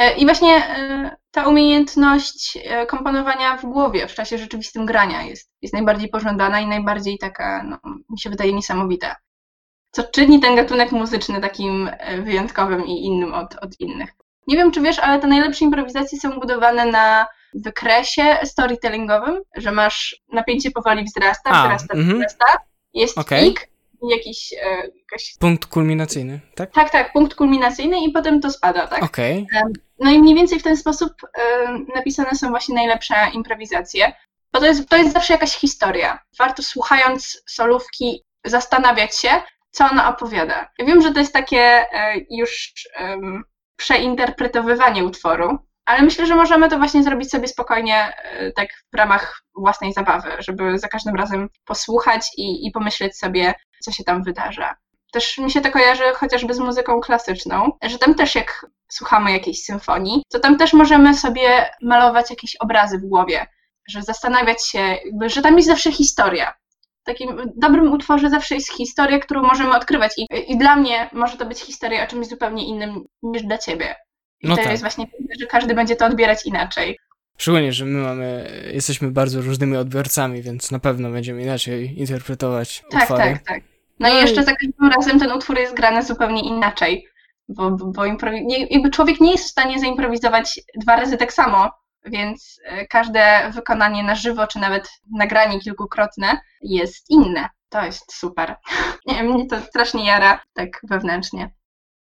E, 0.00 0.12
I 0.12 0.24
właśnie 0.24 0.56
e, 0.56 1.16
ta 1.30 1.48
umiejętność 1.48 2.58
e, 2.64 2.86
komponowania 2.86 3.56
w 3.56 3.62
głowie 3.62 4.08
w 4.08 4.14
czasie 4.14 4.38
rzeczywistym 4.38 4.86
grania 4.86 5.22
jest, 5.22 5.50
jest 5.62 5.74
najbardziej 5.74 6.08
pożądana 6.08 6.60
i 6.60 6.66
najbardziej 6.66 7.18
taka, 7.18 7.62
no, 7.62 7.78
mi 8.10 8.20
się 8.20 8.30
wydaje, 8.30 8.52
niesamowita. 8.52 9.16
Co 9.90 10.04
czyni 10.04 10.40
ten 10.40 10.56
gatunek 10.56 10.92
muzyczny 10.92 11.40
takim 11.40 11.90
wyjątkowym 12.22 12.86
i 12.86 13.04
innym 13.04 13.34
od, 13.34 13.54
od 13.54 13.80
innych. 13.80 14.10
Nie 14.46 14.56
wiem, 14.56 14.70
czy 14.70 14.80
wiesz, 14.80 14.98
ale 14.98 15.20
te 15.20 15.26
najlepsze 15.26 15.64
improwizacje 15.64 16.18
są 16.18 16.30
budowane 16.30 16.86
na 16.86 17.26
wykresie 17.54 18.38
storytellingowym, 18.44 19.40
że 19.56 19.72
masz 19.72 20.20
napięcie 20.32 20.70
powoli 20.70 21.04
wzrasta, 21.04 21.50
A, 21.50 21.64
wzrasta, 21.64 21.94
mhm. 21.94 22.16
wzrasta, 22.16 22.44
jest 22.94 23.18
Okej. 23.18 23.44
pik 23.44 23.68
i 24.02 24.08
jakiś, 24.08 24.52
e, 24.52 24.76
jakaś, 24.76 25.34
Punkt 25.38 25.66
kulminacyjny, 25.66 26.40
tak? 26.54 26.72
tak, 26.72 26.90
tak, 26.90 27.12
punkt 27.12 27.34
kulminacyjny 27.34 28.04
i 28.04 28.12
potem 28.12 28.40
to 28.40 28.50
spada, 28.50 28.86
tak? 28.86 29.02
Okej. 29.02 29.46
No 30.00 30.10
i 30.10 30.18
mniej 30.18 30.34
więcej 30.34 30.58
w 30.60 30.62
ten 30.62 30.76
sposób 30.76 31.12
e, 31.34 31.68
napisane 31.94 32.34
są 32.34 32.48
właśnie 32.48 32.74
najlepsze 32.74 33.14
improwizacje, 33.32 34.12
bo 34.52 34.60
to 34.60 34.66
jest, 34.66 34.88
to 34.88 34.96
jest 34.96 35.12
zawsze 35.12 35.32
jakaś 35.32 35.56
historia. 35.56 36.18
Warto 36.38 36.62
słuchając 36.62 37.42
solówki 37.48 38.24
zastanawiać 38.44 39.16
się, 39.16 39.30
co 39.70 39.90
ona 39.90 40.08
opowiada. 40.08 40.68
Ja 40.78 40.84
wiem, 40.84 41.02
że 41.02 41.12
to 41.12 41.20
jest 41.20 41.32
takie 41.32 41.60
e, 41.60 42.14
już 42.30 42.72
przeinterpretowywanie 43.76 45.04
utworu, 45.04 45.58
ale 45.84 46.02
myślę, 46.02 46.26
że 46.26 46.36
możemy 46.36 46.68
to 46.68 46.78
właśnie 46.78 47.02
zrobić 47.02 47.30
sobie 47.30 47.48
spokojnie, 47.48 48.12
e, 48.16 48.52
tak 48.52 48.68
w 48.92 48.96
ramach 48.96 49.42
własnej 49.56 49.92
zabawy, 49.92 50.30
żeby 50.38 50.78
za 50.78 50.88
każdym 50.88 51.16
razem 51.16 51.48
posłuchać 51.64 52.30
i, 52.36 52.66
i 52.66 52.70
pomyśleć 52.70 53.18
sobie, 53.18 53.54
co 53.80 53.92
się 53.92 54.04
tam 54.04 54.22
wydarza. 54.22 54.76
Też 55.12 55.38
mi 55.38 55.50
się 55.50 55.60
to 55.60 55.70
kojarzy 55.70 56.02
chociażby 56.14 56.54
z 56.54 56.58
muzyką 56.58 57.00
klasyczną, 57.00 57.72
że 57.82 57.98
tam 57.98 58.14
też 58.14 58.34
jak 58.34 58.66
słuchamy 58.88 59.32
jakiejś 59.32 59.62
symfonii, 59.64 60.22
to 60.32 60.40
tam 60.40 60.58
też 60.58 60.72
możemy 60.72 61.14
sobie 61.14 61.70
malować 61.82 62.30
jakieś 62.30 62.56
obrazy 62.56 62.98
w 62.98 63.06
głowie, 63.06 63.46
że 63.88 64.02
zastanawiać 64.02 64.66
się, 64.66 64.78
jakby, 64.78 65.28
że 65.28 65.42
tam 65.42 65.56
jest 65.56 65.68
zawsze 65.68 65.92
historia. 65.92 66.54
W 67.02 67.04
takim 67.04 67.36
dobrym 67.56 67.92
utworze 67.92 68.30
zawsze 68.30 68.54
jest 68.54 68.72
historia, 68.72 69.18
którą 69.18 69.42
możemy 69.42 69.76
odkrywać 69.76 70.12
i, 70.18 70.26
i 70.52 70.58
dla 70.58 70.76
mnie 70.76 71.10
może 71.12 71.36
to 71.36 71.46
być 71.46 71.60
historia 71.60 72.04
o 72.04 72.06
czymś 72.06 72.26
zupełnie 72.26 72.66
innym 72.66 73.04
niż 73.22 73.42
dla 73.42 73.58
ciebie. 73.58 73.94
I 74.40 74.48
No 74.48 74.56
to 74.56 74.62
tak. 74.62 74.70
jest 74.70 74.82
właśnie, 74.82 75.06
że 75.40 75.46
każdy 75.46 75.74
będzie 75.74 75.96
to 75.96 76.06
odbierać 76.06 76.46
inaczej. 76.46 76.98
Szczególnie, 77.38 77.72
że 77.72 77.84
my 77.84 77.98
mamy, 78.02 78.50
jesteśmy 78.74 79.10
bardzo 79.10 79.40
różnymi 79.40 79.76
odbiorcami, 79.76 80.42
więc 80.42 80.70
na 80.70 80.78
pewno 80.78 81.10
będziemy 81.10 81.42
inaczej 81.42 81.98
interpretować 82.00 82.82
Tak, 82.90 83.02
utwory. 83.02 83.22
tak, 83.22 83.42
tak. 83.42 83.62
No, 83.62 83.69
No 84.00 84.08
i 84.08 84.12
i- 84.12 84.16
jeszcze 84.16 84.42
za 84.44 84.52
każdym 84.56 84.90
razem 84.96 85.18
ten 85.20 85.32
utwór 85.32 85.58
jest 85.58 85.74
grany 85.74 86.02
zupełnie 86.02 86.42
inaczej, 86.42 87.06
bo, 87.48 87.70
bo, 87.70 87.84
bo 87.86 88.06
nie, 88.32 88.66
jakby 88.66 88.90
człowiek 88.90 89.20
nie 89.20 89.32
jest 89.32 89.44
w 89.44 89.50
stanie 89.50 89.78
zaimprowizować 89.80 90.60
dwa 90.76 90.96
razy 90.96 91.16
tak 91.16 91.32
samo, 91.32 91.70
więc 92.04 92.60
e, 92.64 92.86
każde 92.86 93.50
wykonanie 93.54 94.02
na 94.02 94.14
żywo, 94.14 94.46
czy 94.46 94.58
nawet 94.58 94.88
nagranie 95.12 95.60
kilkukrotne 95.60 96.40
jest 96.62 97.10
inne. 97.10 97.48
To 97.68 97.84
jest 97.84 98.12
super. 98.14 98.56
Nie 99.06 99.14
wiem, 99.14 99.26
mnie 99.26 99.46
to 99.46 99.60
strasznie 99.60 100.06
jara 100.06 100.40
tak 100.54 100.68
wewnętrznie. 100.82 101.50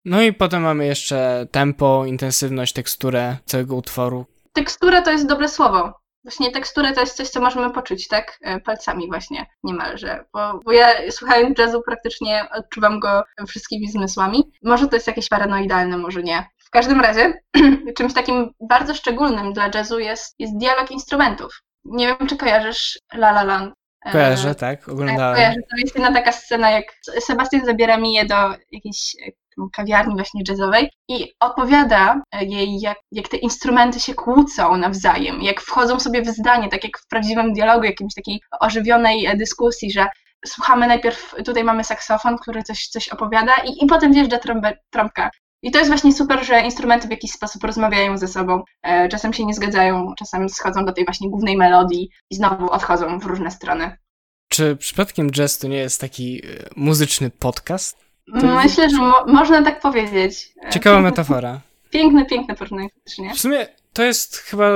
No 0.04 0.22
i 0.22 0.32
potem 0.32 0.62
mamy 0.62 0.86
jeszcze 0.86 1.46
tempo, 1.52 2.04
intensywność, 2.06 2.72
teksturę 2.72 3.36
całego 3.44 3.76
utworu. 3.76 4.26
Tekstura 4.52 5.02
to 5.02 5.10
jest 5.12 5.26
dobre 5.26 5.48
słowo. 5.48 5.92
Właśnie 6.28 6.50
tekstura 6.50 6.92
to 6.92 7.00
jest 7.00 7.16
coś, 7.16 7.28
co 7.28 7.40
możemy 7.40 7.70
poczuć, 7.70 8.08
tak? 8.08 8.38
E, 8.42 8.60
Palcami 8.60 9.06
właśnie, 9.08 9.46
niemalże. 9.62 10.24
Bo, 10.32 10.60
bo 10.64 10.72
ja 10.72 10.88
słuchając 11.10 11.58
jazzu 11.58 11.82
praktycznie 11.82 12.48
odczuwam 12.52 13.00
go 13.00 13.22
wszystkimi 13.48 13.90
zmysłami. 13.90 14.52
Może 14.62 14.88
to 14.88 14.96
jest 14.96 15.06
jakieś 15.06 15.28
paranoidalne, 15.28 15.96
może 15.96 16.22
nie. 16.22 16.46
W 16.58 16.70
każdym 16.70 17.00
razie, 17.00 17.32
czymś 17.98 18.14
takim 18.14 18.50
bardzo 18.60 18.94
szczególnym 18.94 19.52
dla 19.52 19.70
jazzu 19.74 19.98
jest, 19.98 20.34
jest 20.38 20.58
dialog 20.58 20.90
instrumentów. 20.90 21.62
Nie 21.84 22.06
wiem, 22.06 22.26
czy 22.28 22.36
kojarzysz 22.36 22.98
La 23.14 23.30
La 23.30 23.42
Land. 23.42 23.74
E, 24.04 24.12
Kojarzę, 24.12 24.54
tak? 24.54 24.80
tak, 24.80 24.88
Oglądałem. 24.88 25.34
kojarzę. 25.36 25.60
To 25.70 25.76
jest 25.76 25.94
jedna 25.94 26.12
taka 26.12 26.32
scena, 26.32 26.70
jak 26.70 26.84
Sebastian 27.20 27.64
zabiera 27.64 27.96
Miję 27.96 28.26
do 28.26 28.34
jakiejś 28.72 29.16
kawiarni 29.72 30.14
właśnie 30.14 30.42
jazzowej 30.48 30.90
i 31.08 31.32
opowiada 31.40 32.22
jej, 32.40 32.80
jak, 32.80 32.98
jak 33.12 33.28
te 33.28 33.36
instrumenty 33.36 34.00
się 34.00 34.14
kłócą 34.14 34.76
nawzajem, 34.76 35.42
jak 35.42 35.60
wchodzą 35.60 36.00
sobie 36.00 36.22
w 36.22 36.26
zdanie, 36.26 36.68
tak 36.68 36.84
jak 36.84 36.98
w 36.98 37.08
prawdziwym 37.08 37.52
dialogu, 37.52 37.84
jakimś 37.84 38.14
takiej 38.14 38.40
ożywionej 38.60 39.26
e, 39.26 39.36
dyskusji, 39.36 39.92
że 39.92 40.06
słuchamy 40.46 40.86
najpierw, 40.86 41.34
tutaj 41.44 41.64
mamy 41.64 41.84
saksofon, 41.84 42.38
który 42.38 42.62
coś, 42.62 42.86
coś 42.86 43.08
opowiada 43.08 43.54
i, 43.54 43.84
i 43.84 43.86
potem 43.86 44.12
wjeżdża 44.12 44.38
trąbę, 44.38 44.78
trąbka. 44.90 45.30
I 45.62 45.70
to 45.70 45.78
jest 45.78 45.90
właśnie 45.90 46.12
super, 46.12 46.44
że 46.44 46.60
instrumenty 46.60 47.08
w 47.08 47.10
jakiś 47.10 47.30
sposób 47.30 47.64
rozmawiają 47.64 48.18
ze 48.18 48.28
sobą. 48.28 48.62
E, 48.82 49.08
czasem 49.08 49.32
się 49.32 49.44
nie 49.44 49.54
zgadzają, 49.54 50.14
czasem 50.18 50.48
schodzą 50.48 50.84
do 50.84 50.92
tej 50.92 51.04
właśnie 51.04 51.30
głównej 51.30 51.56
melodii 51.56 52.10
i 52.30 52.34
znowu 52.34 52.70
odchodzą 52.70 53.18
w 53.18 53.24
różne 53.24 53.50
strony. 53.50 53.96
Czy 54.48 54.76
przypadkiem 54.76 55.30
jazz 55.30 55.58
to 55.58 55.68
nie 55.68 55.76
jest 55.76 56.00
taki 56.00 56.46
e, 56.46 56.68
muzyczny 56.76 57.30
podcast? 57.30 58.07
Myślę, 58.32 58.90
że 58.90 58.96
mo- 58.96 59.24
można 59.26 59.62
tak 59.62 59.80
powiedzieć. 59.80 60.52
Ciekawa 60.72 60.96
piękne- 60.96 61.02
metafora. 61.10 61.60
Piękne, 61.90 62.26
piękne 62.26 62.54
porównanie 62.56 62.88
faktycznie. 62.94 63.34
W 63.34 63.40
sumie 63.40 63.66
to 63.92 64.02
jest 64.02 64.36
chyba 64.36 64.70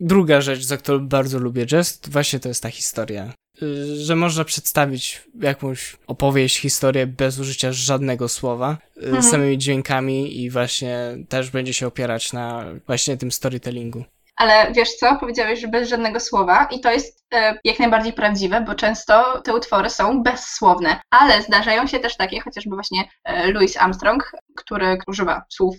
druga 0.00 0.40
rzecz, 0.40 0.62
za 0.62 0.76
którą 0.76 1.08
bardzo 1.08 1.38
lubię 1.38 1.66
jazz. 1.66 2.00
Właśnie 2.08 2.40
to 2.40 2.48
jest 2.48 2.62
ta 2.62 2.70
historia. 2.70 3.32
Y, 3.62 3.96
Że 4.04 4.16
można 4.16 4.44
przedstawić 4.44 5.22
jakąś 5.40 5.96
opowieść, 6.06 6.58
historię 6.60 7.06
bez 7.06 7.38
użycia 7.38 7.72
żadnego 7.72 8.28
słowa, 8.28 8.76
y, 8.96 9.04
Mhm. 9.06 9.22
samymi 9.22 9.58
dźwiękami 9.58 10.40
i 10.42 10.50
właśnie 10.50 10.98
też 11.28 11.50
będzie 11.50 11.72
się 11.74 11.86
opierać 11.86 12.32
na 12.32 12.64
właśnie 12.86 13.16
tym 13.16 13.32
storytellingu. 13.32 14.04
Ale 14.36 14.72
wiesz 14.72 14.94
co, 14.94 15.16
powiedziałeś, 15.16 15.60
że 15.60 15.68
bez 15.68 15.88
żadnego 15.88 16.20
słowa 16.20 16.68
i 16.70 16.80
to 16.80 16.90
jest 16.90 17.24
e, 17.34 17.58
jak 17.64 17.78
najbardziej 17.78 18.12
prawdziwe, 18.12 18.60
bo 18.60 18.74
często 18.74 19.42
te 19.42 19.54
utwory 19.54 19.90
są 19.90 20.22
bezsłowne, 20.22 21.00
ale 21.10 21.42
zdarzają 21.42 21.86
się 21.86 21.98
też 21.98 22.16
takie, 22.16 22.40
chociażby 22.40 22.74
właśnie 22.74 23.04
e, 23.24 23.52
Louis 23.52 23.76
Armstrong, 23.76 24.32
który 24.56 24.98
używa 25.06 25.44
słów, 25.48 25.76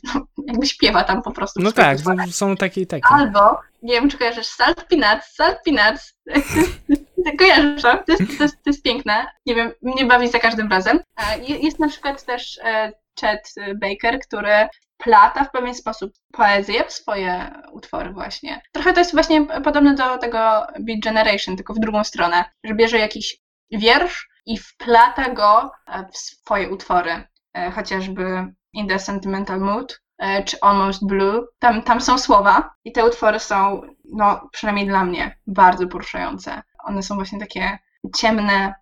jakby 0.47 0.65
śpiewa 0.65 1.03
tam 1.03 1.21
po 1.21 1.31
prostu. 1.31 1.61
No 1.61 1.71
tak, 1.71 1.97
utworach. 1.97 2.29
są 2.29 2.55
takie 2.55 2.81
i 2.81 2.87
takie. 2.87 3.07
Albo, 3.09 3.59
nie 3.81 3.93
wiem 3.93 4.09
czy 4.09 4.17
kojarzysz, 4.17 4.47
Salt 4.47 4.85
Peanuts, 4.89 5.35
Salt 5.35 5.57
Peanuts. 5.65 6.13
Kojarzysz 7.39 7.81
to? 7.81 7.97
To 7.97 8.11
jest, 8.11 8.37
to, 8.37 8.43
jest, 8.43 8.55
to 8.63 8.69
jest 8.69 8.83
piękne. 8.83 9.25
Nie 9.45 9.55
wiem, 9.55 9.71
mnie 9.81 10.05
bawi 10.05 10.29
za 10.29 10.39
każdym 10.39 10.71
razem. 10.71 10.99
Jest 11.47 11.79
na 11.79 11.87
przykład 11.87 12.25
też 12.25 12.59
e, 12.63 12.91
Chet 13.19 13.53
Baker, 13.75 14.19
który 14.19 14.67
plata 14.97 15.43
w 15.43 15.51
pewien 15.51 15.75
sposób 15.75 16.11
poezję 16.33 16.85
w 16.85 16.93
swoje 16.93 17.51
utwory 17.71 18.13
właśnie. 18.13 18.61
Trochę 18.71 18.93
to 18.93 18.99
jest 18.99 19.13
właśnie 19.13 19.45
podobne 19.45 19.95
do 19.95 20.17
tego 20.17 20.67
Beat 20.79 20.99
Generation, 21.03 21.55
tylko 21.55 21.73
w 21.73 21.79
drugą 21.79 22.03
stronę, 22.03 22.45
że 22.63 22.73
bierze 22.75 22.99
jakiś 22.99 23.37
wiersz 23.71 24.29
i 24.45 24.57
wplata 24.57 25.29
go 25.29 25.71
e, 25.87 26.05
w 26.13 26.17
swoje 26.17 26.69
utwory. 26.69 27.23
E, 27.53 27.71
Chociażby 27.71 28.53
In 28.73 28.87
the 28.87 28.99
Sentimental 28.99 29.59
Mood, 29.59 30.01
e, 30.17 30.43
czy 30.43 30.57
Almost 30.61 31.07
Blue. 31.07 31.47
Tam, 31.59 31.81
tam 31.81 32.01
są 32.01 32.17
słowa 32.17 32.75
i 32.85 32.91
te 32.91 33.05
utwory 33.05 33.39
są, 33.39 33.81
no 34.13 34.49
przynajmniej 34.51 34.87
dla 34.87 35.05
mnie, 35.05 35.37
bardzo 35.47 35.87
poruszające. 35.87 36.61
One 36.83 37.03
są 37.03 37.15
właśnie 37.15 37.39
takie 37.39 37.79
ciemne, 38.15 38.73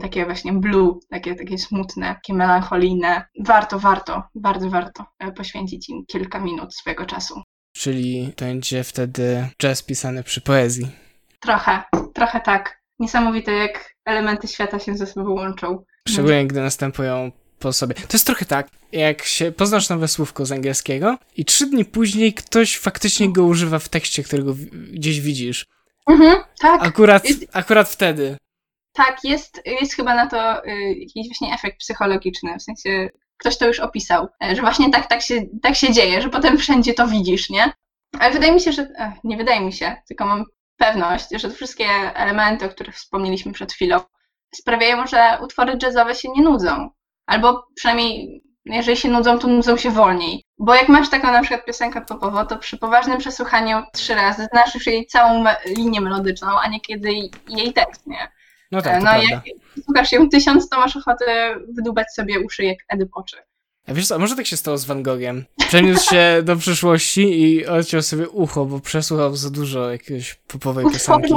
takie 0.00 0.24
właśnie 0.24 0.52
blue, 0.52 0.98
takie, 1.10 1.34
takie 1.34 1.58
smutne, 1.58 2.14
takie 2.14 2.34
melancholijne. 2.34 3.24
Warto, 3.40 3.78
warto, 3.78 4.22
bardzo 4.34 4.70
warto 4.70 5.04
e, 5.18 5.32
poświęcić 5.32 5.88
im 5.88 6.06
kilka 6.06 6.40
minut 6.40 6.74
swojego 6.74 7.06
czasu. 7.06 7.42
Czyli 7.72 8.32
to 8.36 8.44
będzie 8.44 8.84
wtedy 8.84 9.48
jazz 9.62 9.82
pisany 9.82 10.22
przy 10.22 10.40
poezji. 10.40 10.88
Trochę, 11.40 11.82
trochę 12.14 12.40
tak. 12.40 12.80
Niesamowite, 12.98 13.52
jak 13.52 13.94
elementy 14.04 14.48
świata 14.48 14.78
się 14.78 14.96
ze 14.96 15.06
sobą 15.06 15.30
łączą. 15.30 15.84
Szczególnie 16.08 16.46
gdy 16.46 16.60
następują 16.60 17.32
po 17.58 17.72
sobie. 17.72 17.94
To 17.94 18.12
jest 18.12 18.26
trochę 18.26 18.44
tak, 18.44 18.68
jak 18.92 19.22
się 19.24 19.52
poznasz 19.52 19.88
nowe 19.88 20.08
słówko 20.08 20.46
z 20.46 20.52
angielskiego 20.52 21.18
i 21.36 21.44
trzy 21.44 21.66
dni 21.66 21.84
później 21.84 22.34
ktoś 22.34 22.78
faktycznie 22.78 23.32
go 23.32 23.44
używa 23.44 23.78
w 23.78 23.88
tekście, 23.88 24.22
którego 24.22 24.54
gdzieś 24.92 25.20
widzisz. 25.20 25.66
Mhm, 26.10 26.36
tak, 26.60 26.82
Akurat, 26.82 27.24
akurat 27.52 27.88
wtedy. 27.88 28.36
Tak, 28.92 29.18
jest, 29.24 29.62
jest 29.66 29.94
chyba 29.94 30.14
na 30.14 30.26
to 30.26 30.64
y, 30.64 30.94
jakiś 30.94 31.28
właśnie 31.28 31.54
efekt 31.54 31.78
psychologiczny, 31.78 32.58
w 32.58 32.62
sensie 32.62 33.10
ktoś 33.40 33.58
to 33.58 33.66
już 33.66 33.80
opisał, 33.80 34.28
e, 34.44 34.56
że 34.56 34.62
właśnie 34.62 34.90
tak, 34.90 35.06
tak, 35.06 35.22
się, 35.22 35.34
tak 35.62 35.74
się 35.74 35.92
dzieje, 35.92 36.22
że 36.22 36.28
potem 36.28 36.58
wszędzie 36.58 36.94
to 36.94 37.06
widzisz, 37.06 37.50
nie? 37.50 37.72
Ale 38.18 38.32
wydaje 38.32 38.52
mi 38.52 38.60
się, 38.60 38.72
że, 38.72 38.82
e, 38.82 39.12
nie 39.24 39.36
wydaje 39.36 39.60
mi 39.60 39.72
się, 39.72 39.96
tylko 40.08 40.26
mam 40.26 40.44
pewność, 40.76 41.26
że 41.34 41.48
te 41.48 41.54
wszystkie 41.54 41.86
elementy, 42.14 42.64
o 42.64 42.68
których 42.68 42.94
wspomnieliśmy 42.94 43.52
przed 43.52 43.72
chwilą, 43.72 44.00
sprawiają, 44.54 45.06
że 45.06 45.38
utwory 45.42 45.78
jazzowe 45.82 46.14
się 46.14 46.28
nie 46.36 46.42
nudzą. 46.42 46.90
Albo 47.26 47.66
przynajmniej, 47.74 48.42
jeżeli 48.64 48.96
się 48.96 49.08
nudzą, 49.08 49.38
to 49.38 49.48
nudzą 49.48 49.76
się 49.76 49.90
wolniej. 49.90 50.44
Bo 50.58 50.74
jak 50.74 50.88
masz 50.88 51.10
taką 51.10 51.32
na 51.32 51.40
przykład 51.40 51.64
piosenkę 51.64 52.00
popową, 52.00 52.46
to 52.46 52.58
przy 52.58 52.78
poważnym 52.78 53.18
przesłuchaniu 53.18 53.82
trzy 53.92 54.14
razy 54.14 54.48
znasz 54.52 54.74
już 54.74 54.86
jej 54.86 55.06
całą 55.06 55.44
linię 55.66 56.00
melodyczną, 56.00 56.48
a 56.60 56.68
niekiedy 56.68 57.12
jej 57.48 57.72
tekst, 57.72 58.06
nie? 58.06 58.28
No 58.70 58.82
tak, 58.82 58.98
to 58.98 59.04
no 59.04 59.22
jak 59.22 59.42
słuchasz 59.84 60.12
ją 60.12 60.28
tysiąc, 60.28 60.68
to 60.68 60.78
masz 60.80 60.96
ochotę 60.96 61.56
wydubać 61.68 62.14
sobie 62.14 62.40
uszy 62.40 62.64
jak 62.64 62.78
Edyp 62.88 63.10
oczy. 63.12 63.36
A 63.86 63.94
wiesz 63.94 64.06
co, 64.06 64.18
może 64.18 64.36
tak 64.36 64.46
się 64.46 64.56
stało 64.56 64.78
z 64.78 64.84
Van 64.84 65.02
Gogiem. 65.02 65.44
Przeniósł 65.68 66.10
się 66.10 66.36
do 66.42 66.56
przyszłości 66.56 67.42
i 67.42 67.66
odciął 67.66 68.02
sobie 68.02 68.28
ucho, 68.28 68.64
bo 68.64 68.80
przesłuchał 68.80 69.36
za 69.36 69.50
dużo 69.50 69.90
jakiejś 69.90 70.34
popowej 70.34 70.84
piosenki. 70.92 71.34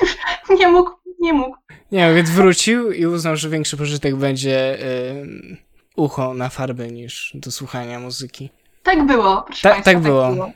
nie 0.58 0.68
mógł, 0.68 0.90
nie 1.20 1.32
mógł. 1.32 1.56
Nie, 1.92 2.14
więc 2.14 2.30
wrócił 2.30 2.92
i 2.92 3.06
uznał, 3.06 3.36
że 3.36 3.48
większy 3.48 3.76
pożytek 3.76 4.16
będzie 4.16 4.78
y, 4.80 5.56
ucho 5.96 6.34
na 6.34 6.48
farby 6.48 6.92
niż 6.92 7.32
do 7.34 7.50
słuchania 7.50 7.98
muzyki. 8.00 8.50
Tak 8.82 9.06
było, 9.06 9.42
proszę 9.42 9.62
Ta- 9.62 9.70
Państwa, 9.70 9.92
tak 9.92 10.02
było. 10.02 10.50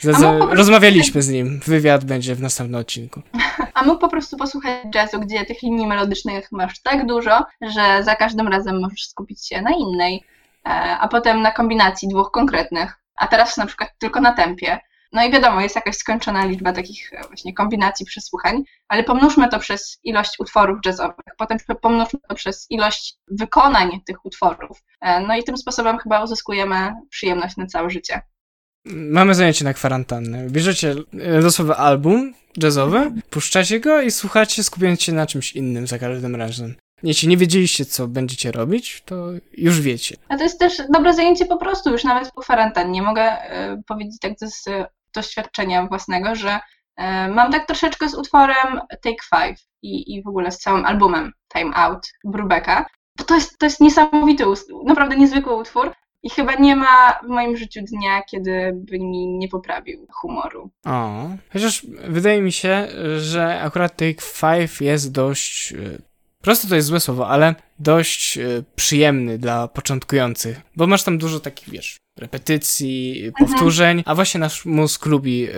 Z, 0.00 0.22
rozmawialiśmy 0.50 1.22
z 1.22 1.28
nim. 1.28 1.60
Wywiad 1.66 2.04
będzie 2.04 2.34
w 2.34 2.40
następnym 2.40 2.80
odcinku. 2.80 3.22
A 3.74 3.82
mógł 3.82 3.98
po 3.98 4.08
prostu 4.08 4.36
posłuchać 4.36 4.94
jazzu, 4.94 5.20
gdzie 5.20 5.44
tych 5.44 5.62
linii 5.62 5.86
melodycznych 5.86 6.52
masz 6.52 6.82
tak 6.82 7.06
dużo, 7.06 7.44
że 7.60 8.04
za 8.04 8.16
każdym 8.16 8.48
razem 8.48 8.80
możesz 8.80 9.06
skupić 9.08 9.48
się 9.48 9.62
na 9.62 9.70
innej, 9.70 10.24
e, 10.66 10.70
a 10.98 11.08
potem 11.08 11.42
na 11.42 11.52
kombinacji 11.52 12.08
dwóch 12.08 12.30
konkretnych, 12.30 12.98
a 13.16 13.26
teraz 13.26 13.56
na 13.56 13.66
przykład 13.66 13.90
tylko 13.98 14.20
na 14.20 14.32
tempie. 14.32 14.78
No 15.12 15.24
i 15.24 15.30
wiadomo, 15.30 15.60
jest 15.60 15.76
jakaś 15.76 15.96
skończona 15.96 16.44
liczba 16.44 16.72
takich 16.72 17.12
e, 17.12 17.26
właśnie 17.26 17.54
kombinacji 17.54 18.06
przesłuchań, 18.06 18.62
ale 18.88 19.04
pomnóżmy 19.04 19.48
to 19.48 19.58
przez 19.58 19.98
ilość 20.04 20.34
utworów 20.38 20.78
jazzowych, 20.86 21.34
potem 21.38 21.58
pomnóżmy 21.82 22.20
to 22.28 22.34
przez 22.34 22.66
ilość 22.70 23.14
wykonań 23.28 24.00
tych 24.06 24.24
utworów. 24.24 24.82
E, 25.00 25.20
No 25.20 25.36
i 25.36 25.44
tym 25.44 25.56
sposobem 25.56 25.98
chyba 25.98 26.24
uzyskujemy 26.24 26.94
przyjemność 27.10 27.56
na 27.56 27.66
całe 27.66 27.90
życie. 27.90 28.20
Mamy 28.94 29.34
zajęcie 29.34 29.64
na 29.64 29.74
kwarantannę. 29.74 30.46
Bierzecie 30.50 30.94
losowy 31.42 31.74
album 31.74 32.34
jazzowy, 32.56 33.12
puszczacie 33.30 33.80
go 33.80 34.00
i 34.00 34.10
słuchacie, 34.10 34.64
skupiając 34.64 35.02
się 35.02 35.12
na 35.12 35.26
czymś 35.26 35.52
innym 35.52 35.86
za 35.86 35.98
każdym 35.98 36.36
razem. 36.36 36.74
Jeśli 37.02 37.28
nie 37.28 37.36
wiedzieliście, 37.36 37.84
co 37.84 38.08
będziecie 38.08 38.52
robić, 38.52 39.02
to 39.04 39.26
już 39.52 39.80
wiecie. 39.80 40.16
A 40.28 40.36
to 40.36 40.42
jest 40.42 40.58
też 40.58 40.82
dobre 40.90 41.14
zajęcie 41.14 41.46
po 41.46 41.56
prostu, 41.56 41.90
już 41.90 42.04
nawet 42.04 42.32
po 42.32 42.40
kwarantannie. 42.40 43.02
Mogę 43.02 43.52
y, 43.72 43.82
powiedzieć 43.86 44.20
tak 44.20 44.32
z 44.38 44.64
doświadczenia 45.14 45.86
własnego, 45.86 46.34
że 46.34 46.54
y, 46.56 47.02
mam 47.28 47.52
tak 47.52 47.66
troszeczkę 47.66 48.08
z 48.08 48.14
utworem 48.14 48.80
Take 48.88 49.22
Five 49.30 49.60
i, 49.82 50.14
i 50.14 50.22
w 50.22 50.26
ogóle 50.26 50.52
z 50.52 50.58
całym 50.58 50.84
albumem 50.84 51.32
Time 51.52 51.74
Out 51.74 52.06
Brubeka. 52.24 52.86
To 53.26 53.34
jest, 53.34 53.58
to 53.58 53.66
jest 53.66 53.80
niesamowity, 53.80 54.44
naprawdę 54.86 55.16
niezwykły 55.16 55.54
utwór. 55.54 55.92
I 56.26 56.30
chyba 56.30 56.54
nie 56.54 56.76
ma 56.76 57.20
w 57.24 57.28
moim 57.28 57.56
życiu 57.56 57.80
dnia, 57.82 58.22
kiedy 58.22 58.72
by 58.74 58.98
mi 58.98 59.26
nie 59.26 59.48
poprawił 59.48 60.06
humoru. 60.10 60.70
O, 60.86 61.28
chociaż 61.52 61.86
wydaje 62.08 62.42
mi 62.42 62.52
się, 62.52 62.88
że 63.18 63.60
akurat 63.60 63.96
Take 63.96 64.20
Five 64.20 64.80
jest 64.80 65.12
dość 65.12 65.74
Prosto 66.46 66.68
to 66.68 66.74
jest 66.74 66.88
złe 66.88 67.00
słowo, 67.00 67.28
ale 67.28 67.54
dość 67.78 68.38
y, 68.38 68.64
przyjemny 68.76 69.38
dla 69.38 69.68
początkujących, 69.68 70.60
bo 70.76 70.86
masz 70.86 71.02
tam 71.02 71.18
dużo 71.18 71.40
takich, 71.40 71.70
wiesz, 71.70 71.96
repetycji, 72.18 73.26
mhm. 73.26 73.46
powtórzeń, 73.46 74.02
a 74.06 74.14
właśnie 74.14 74.40
nasz 74.40 74.64
mózg 74.64 75.06
lubi 75.06 75.48
y, 75.48 75.52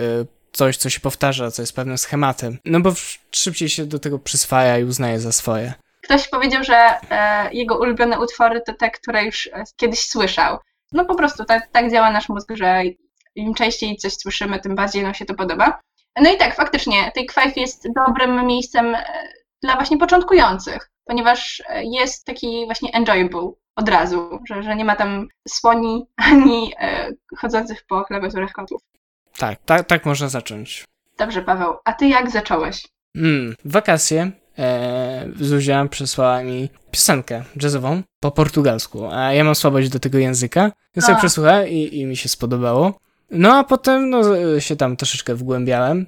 coś, 0.51 0.77
co 0.77 0.89
się 0.89 0.99
powtarza, 0.99 1.51
co 1.51 1.61
jest 1.61 1.75
pewnym 1.75 1.97
schematem, 1.97 2.57
no 2.65 2.79
bo 2.79 2.93
szybciej 3.31 3.69
się 3.69 3.85
do 3.85 3.99
tego 3.99 4.19
przyswaja 4.19 4.79
i 4.79 4.83
uznaje 4.83 5.19
za 5.19 5.31
swoje. 5.31 5.73
Ktoś 6.09 6.27
powiedział, 6.27 6.63
że 6.63 6.75
e, 7.11 7.53
jego 7.53 7.79
ulubione 7.79 8.19
utwory 8.19 8.61
to 8.61 8.73
te, 8.73 8.91
które 8.91 9.23
już 9.23 9.47
e, 9.47 9.63
kiedyś 9.75 9.99
słyszał. 9.99 10.57
No 10.91 11.05
po 11.05 11.15
prostu 11.15 11.45
tak, 11.45 11.67
tak 11.71 11.91
działa 11.91 12.11
nasz 12.11 12.29
mózg, 12.29 12.51
że 12.55 12.81
im 13.35 13.53
częściej 13.53 13.97
coś 13.97 14.13
słyszymy, 14.13 14.59
tym 14.59 14.75
bardziej 14.75 15.03
nam 15.03 15.13
się 15.13 15.25
to 15.25 15.33
podoba. 15.33 15.79
No 16.21 16.33
i 16.33 16.37
tak, 16.37 16.55
faktycznie, 16.55 17.11
Take 17.15 17.33
Five 17.33 17.57
jest 17.57 17.87
dobrym 17.95 18.47
miejscem 18.47 18.97
dla 19.61 19.75
właśnie 19.75 19.97
początkujących, 19.97 20.91
ponieważ 21.05 21.63
e, 21.69 21.83
jest 21.83 22.25
taki 22.25 22.65
właśnie 22.65 22.91
enjoyable 22.93 23.51
od 23.75 23.89
razu, 23.89 24.39
że, 24.49 24.63
że 24.63 24.75
nie 24.75 24.85
ma 24.85 24.95
tam 24.95 25.27
słoni 25.47 26.07
ani 26.17 26.73
e, 26.79 27.11
chodzących 27.37 27.85
po 27.87 28.03
klawiaturach 28.03 28.51
kotów. 28.51 28.81
Tak, 29.37 29.59
tak, 29.65 29.87
tak 29.87 30.05
można 30.05 30.29
zacząć. 30.29 30.85
Dobrze, 31.17 31.41
Paweł. 31.41 31.75
A 31.85 31.93
ty 31.93 32.07
jak 32.07 32.29
zacząłeś? 32.29 32.83
Mm, 33.15 33.55
wakacje 33.65 34.31
e, 34.59 35.29
Zuzia 35.39 35.85
przesłała 35.85 36.43
mi 36.43 36.69
piosenkę 36.91 37.43
jazzową 37.61 38.03
po 38.19 38.31
portugalsku, 38.31 39.07
a 39.11 39.33
ja 39.33 39.43
mam 39.43 39.55
słabość 39.55 39.89
do 39.89 39.99
tego 39.99 40.17
języka, 40.17 40.71
więc 40.95 41.05
sobie 41.05 41.17
przesłuchałem 41.17 41.67
i, 41.67 41.97
i 41.97 42.05
mi 42.05 42.17
się 42.17 42.29
spodobało. 42.29 42.99
No 43.31 43.57
a 43.57 43.63
potem 43.63 44.09
no, 44.09 44.21
się 44.59 44.75
tam 44.75 44.97
troszeczkę 44.97 45.35
wgłębiałem. 45.35 46.05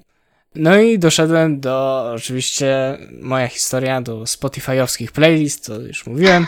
No 0.55 0.77
i 0.77 0.99
doszedłem 0.99 1.59
do, 1.59 2.05
oczywiście, 2.15 2.97
moja 3.21 3.47
historia, 3.47 4.01
do 4.01 4.23
Spotify'owskich 4.23 5.11
playlist, 5.11 5.65
to 5.65 5.79
już 5.79 6.05
mówiłem. 6.07 6.47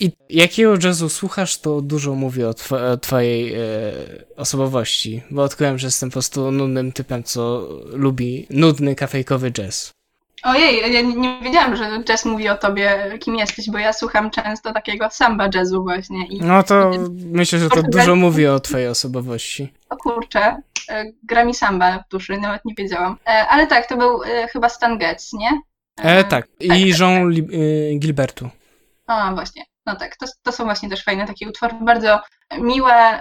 I 0.00 0.12
jakiego 0.30 0.74
jazzu 0.82 1.08
słuchasz, 1.08 1.58
to 1.58 1.80
dużo 1.80 2.14
mówi 2.14 2.44
o, 2.44 2.54
two 2.54 2.76
o 2.92 2.96
twojej 2.96 3.54
e, 3.54 3.58
osobowości, 4.36 5.22
bo 5.30 5.42
odkryłem, 5.42 5.78
że 5.78 5.86
jestem 5.86 6.08
po 6.08 6.12
prostu 6.12 6.52
nudnym 6.52 6.92
typem, 6.92 7.22
co 7.22 7.68
lubi 7.92 8.46
nudny, 8.50 8.94
kafejkowy 8.94 9.52
jazz. 9.52 9.92
Ojej, 10.44 10.92
ja 10.92 11.00
nie 11.00 11.40
wiedziałam, 11.42 11.76
że 11.76 12.02
jazz 12.04 12.24
mówi 12.24 12.48
o 12.48 12.56
tobie, 12.56 13.18
kim 13.20 13.36
jesteś, 13.36 13.70
bo 13.70 13.78
ja 13.78 13.92
słucham 13.92 14.30
często 14.30 14.72
takiego 14.72 15.10
samba 15.10 15.48
jazzu 15.54 15.82
właśnie. 15.82 16.26
I, 16.26 16.40
no 16.40 16.62
to 16.62 16.90
myślę, 17.26 17.58
że 17.58 17.68
to 17.68 17.82
dużo 17.82 18.16
mówi 18.16 18.46
o 18.46 18.60
twojej 18.60 18.88
osobowości. 18.88 19.72
O 19.90 19.96
kurczę, 19.96 20.56
e, 20.88 21.04
gra 21.22 21.44
mi 21.44 21.54
samba 21.54 21.98
w 21.98 22.08
duszy, 22.10 22.38
nawet 22.38 22.64
nie 22.64 22.74
wiedziałam. 22.74 23.16
E, 23.26 23.46
ale 23.48 23.66
tak, 23.66 23.86
to 23.86 23.96
był 23.96 24.22
e, 24.22 24.48
chyba 24.48 24.68
Stan 24.68 24.98
Getz, 24.98 25.32
nie? 25.32 25.50
E, 25.96 26.24
tak, 26.24 26.46
i 26.60 26.68
tak, 26.68 27.00
Jean 27.00 27.34
tak, 27.34 27.44
tak. 27.44 27.98
Gilbertu. 27.98 28.48
A, 29.06 29.34
właśnie, 29.34 29.64
no 29.86 29.96
tak, 29.96 30.16
to, 30.16 30.26
to 30.42 30.52
są 30.52 30.64
właśnie 30.64 30.88
też 30.88 31.04
fajne 31.04 31.26
takie 31.26 31.48
utwory, 31.48 31.74
bardzo 31.80 32.20
miłe 32.58 33.20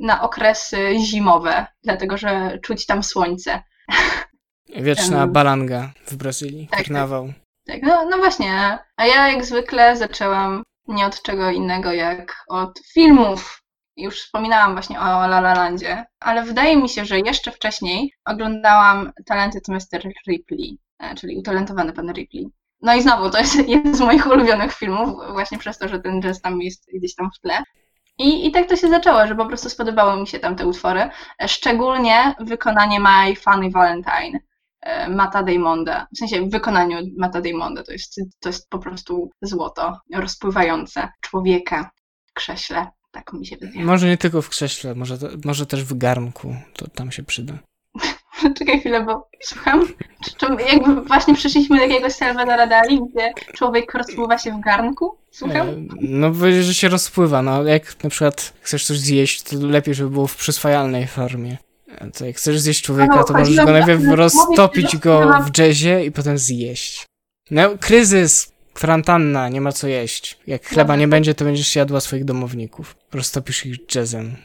na 0.00 0.22
okresy 0.22 0.94
zimowe, 0.98 1.66
dlatego 1.84 2.16
że 2.16 2.58
czuć 2.62 2.86
tam 2.86 3.02
słońce. 3.02 3.62
Wieczna 4.76 5.26
balanga 5.26 5.90
w 6.06 6.16
Brazylii, 6.16 6.68
tak, 6.68 6.80
karnawał. 6.80 7.26
Tak, 7.66 7.80
tak. 7.80 7.82
No, 7.82 8.06
no 8.10 8.18
właśnie. 8.18 8.78
A 8.96 9.06
ja 9.06 9.28
jak 9.28 9.44
zwykle 9.44 9.96
zaczęłam 9.96 10.62
nie 10.88 11.06
od 11.06 11.22
czego 11.22 11.50
innego 11.50 11.92
jak 11.92 12.44
od 12.48 12.78
filmów. 12.92 13.62
Już 13.96 14.20
wspominałam 14.20 14.72
właśnie 14.72 15.00
o 15.00 15.04
La 15.04 15.38
La 15.38 15.54
Landzie, 15.54 16.04
ale 16.20 16.44
wydaje 16.44 16.76
mi 16.76 16.88
się, 16.88 17.04
że 17.04 17.20
jeszcze 17.20 17.50
wcześniej 17.50 18.12
oglądałam 18.24 19.12
Talented 19.26 19.68
Mr. 19.68 20.02
Ripley, 20.28 20.78
e, 20.98 21.14
czyli 21.14 21.38
Utalentowany 21.38 21.92
Pan 21.92 22.12
Ripley. 22.12 22.50
No 22.82 22.94
i 22.94 23.02
znowu, 23.02 23.30
to 23.30 23.38
jest 23.38 23.68
jeden 23.68 23.94
z 23.94 24.00
moich 24.00 24.26
ulubionych 24.26 24.72
filmów, 24.72 25.08
właśnie 25.32 25.58
przez 25.58 25.78
to, 25.78 25.88
że 25.88 26.00
ten 26.00 26.22
jazz 26.22 26.40
tam 26.40 26.62
jest 26.62 26.86
gdzieś 26.94 27.14
tam 27.14 27.30
w 27.36 27.40
tle. 27.40 27.62
I, 28.18 28.46
I 28.46 28.52
tak 28.52 28.68
to 28.68 28.76
się 28.76 28.88
zaczęło, 28.88 29.26
że 29.26 29.34
po 29.34 29.46
prostu 29.46 29.70
spodobały 29.70 30.20
mi 30.20 30.26
się 30.26 30.38
tam 30.38 30.56
te 30.56 30.66
utwory. 30.66 31.10
Szczególnie 31.46 32.34
wykonanie 32.40 33.00
My 33.00 33.36
Funny 33.36 33.70
Valentine. 33.70 34.38
E, 34.80 35.08
Mata 35.08 35.42
Daymonda, 35.42 36.06
w 36.14 36.18
sensie 36.18 36.42
w 36.42 36.50
wykonaniu 36.50 36.98
Mata 37.18 37.40
Daymonda, 37.40 37.82
to 37.82 37.92
jest, 37.92 38.20
to 38.40 38.48
jest 38.48 38.70
po 38.70 38.78
prostu 38.78 39.30
złoto 39.42 40.00
rozpływające 40.14 41.08
człowieka 41.20 41.90
w 42.26 42.32
krześle, 42.32 42.86
tak 43.10 43.32
mi 43.32 43.46
się 43.46 43.56
wydaje. 43.56 43.84
Może 43.84 44.06
nie 44.06 44.16
tylko 44.16 44.42
w 44.42 44.48
krześle, 44.48 44.94
może, 44.94 45.18
może 45.44 45.66
też 45.66 45.84
w 45.84 45.98
garnku, 45.98 46.56
to 46.76 46.90
tam 46.90 47.12
się 47.12 47.22
przyda. 47.22 47.54
Czekaj 48.58 48.80
chwilę, 48.80 49.04
bo 49.04 49.28
słucham. 49.42 49.86
Czy, 50.36 50.46
jakby 50.72 51.02
właśnie 51.02 51.34
przyszliśmy 51.34 51.76
do 51.76 51.82
jakiegoś 51.82 52.12
Salvadora 52.12 52.66
Dali, 52.66 53.00
gdzie 53.14 53.32
człowiek 53.54 53.94
rozpływa 53.94 54.38
się 54.38 54.52
w 54.52 54.60
garnku? 54.60 55.18
Słucham? 55.30 55.68
E, 55.68 55.74
no, 56.00 56.32
że 56.62 56.74
się 56.74 56.88
rozpływa. 56.88 57.42
No, 57.42 57.64
jak 57.64 58.04
na 58.04 58.10
przykład 58.10 58.52
chcesz 58.60 58.86
coś 58.86 58.98
zjeść, 58.98 59.42
to 59.42 59.56
lepiej, 59.60 59.94
żeby 59.94 60.10
było 60.10 60.26
w 60.26 60.36
przyswajalnej 60.36 61.06
formie. 61.06 61.56
To 62.18 62.26
jak 62.26 62.36
chcesz 62.36 62.60
zjeść 62.60 62.82
człowieka, 62.82 63.16
no, 63.16 63.24
to 63.24 63.32
możesz 63.32 63.56
go 63.56 63.72
najpierw 63.72 64.02
roztopić 64.08 64.96
go 64.96 65.40
w 65.42 65.58
jazzie 65.58 66.04
i 66.04 66.12
potem 66.12 66.38
zjeść. 66.38 67.06
No, 67.50 67.62
kryzys, 67.80 68.52
kwarantanna, 68.74 69.48
nie 69.48 69.60
ma 69.60 69.72
co 69.72 69.88
jeść. 69.88 70.38
Jak 70.46 70.66
chleba 70.66 70.96
nie 70.96 71.08
będzie, 71.08 71.34
to 71.34 71.44
będziesz 71.44 71.76
jadła 71.76 72.00
swoich 72.00 72.24
domowników. 72.24 72.96
Roztopisz 73.12 73.66
ich 73.66 73.94
jazzem. 73.94 74.36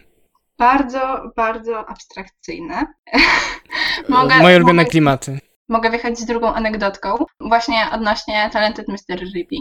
Bardzo, 0.57 1.31
bardzo 1.35 1.89
abstrakcyjne. 1.89 2.85
mogę, 4.09 4.39
Moje 4.39 4.57
ulubione 4.57 4.81
mogę, 4.81 4.91
klimaty. 4.91 5.39
Mogę 5.69 5.89
wjechać 5.89 6.19
z 6.19 6.25
drugą 6.25 6.53
anegdotką, 6.53 7.25
właśnie 7.39 7.85
odnośnie 7.91 8.49
Talented 8.53 8.87
Mr. 8.87 9.19
Rippy. 9.35 9.55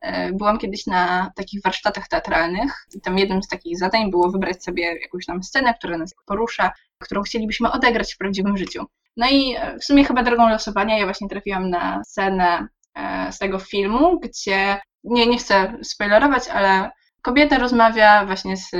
E, 0.00 0.32
byłam 0.32 0.58
kiedyś 0.58 0.86
na 0.86 1.32
takich 1.36 1.62
warsztatach 1.62 2.08
teatralnych 2.08 2.86
i 2.94 3.00
tam 3.00 3.18
jednym 3.18 3.42
z 3.42 3.48
takich 3.48 3.78
zadań 3.78 4.10
było 4.10 4.30
wybrać 4.30 4.64
sobie 4.64 5.00
jakąś 5.02 5.26
tam 5.26 5.42
scenę, 5.42 5.74
która 5.74 5.98
nas 5.98 6.14
porusza, 6.26 6.72
którą 6.98 7.22
chcielibyśmy 7.22 7.72
odegrać 7.72 8.14
w 8.14 8.18
prawdziwym 8.18 8.56
życiu. 8.56 8.84
No 9.16 9.26
i 9.30 9.54
e, 9.58 9.78
w 9.78 9.84
sumie 9.84 10.04
chyba 10.04 10.22
drogą 10.22 10.48
losowania 10.48 10.98
ja 10.98 11.04
właśnie 11.04 11.28
trafiłam 11.28 11.70
na 11.70 12.04
scenę 12.04 12.68
e, 12.94 13.32
z 13.32 13.38
tego 13.38 13.58
filmu, 13.58 14.20
gdzie 14.20 14.80
nie, 15.04 15.26
nie 15.26 15.38
chcę 15.38 15.78
spoilerować, 15.82 16.48
ale 16.48 16.90
kobieta 17.22 17.58
rozmawia 17.58 18.26
właśnie 18.26 18.56
z, 18.56 18.70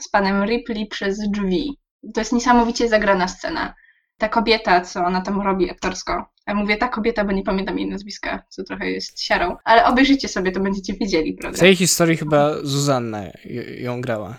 z 0.00 0.08
panem 0.10 0.44
Ripley 0.44 0.86
przez 0.86 1.30
drzwi. 1.30 1.78
To 2.14 2.20
jest 2.20 2.32
niesamowicie 2.32 2.88
zagrana 2.88 3.28
scena. 3.28 3.74
Ta 4.18 4.28
kobieta, 4.28 4.80
co 4.80 5.04
ona 5.04 5.20
tam 5.20 5.40
robi 5.40 5.70
aktorsko, 5.70 6.26
ja 6.46 6.54
mówię 6.54 6.76
ta 6.76 6.88
kobieta, 6.88 7.24
bo 7.24 7.32
nie 7.32 7.42
pamiętam 7.42 7.78
jej 7.78 7.88
nazwiska, 7.88 8.42
co 8.48 8.64
trochę 8.64 8.90
jest 8.90 9.22
siarą, 9.22 9.56
ale 9.64 9.84
obejrzyjcie 9.84 10.28
sobie, 10.28 10.52
to 10.52 10.60
będziecie 10.60 10.94
wiedzieli, 10.94 11.34
prawda? 11.34 11.56
W 11.56 11.60
tej 11.60 11.76
historii 11.76 12.16
chyba 12.16 12.54
Zuzanna 12.62 13.22
ją 13.78 14.00
grała. 14.00 14.36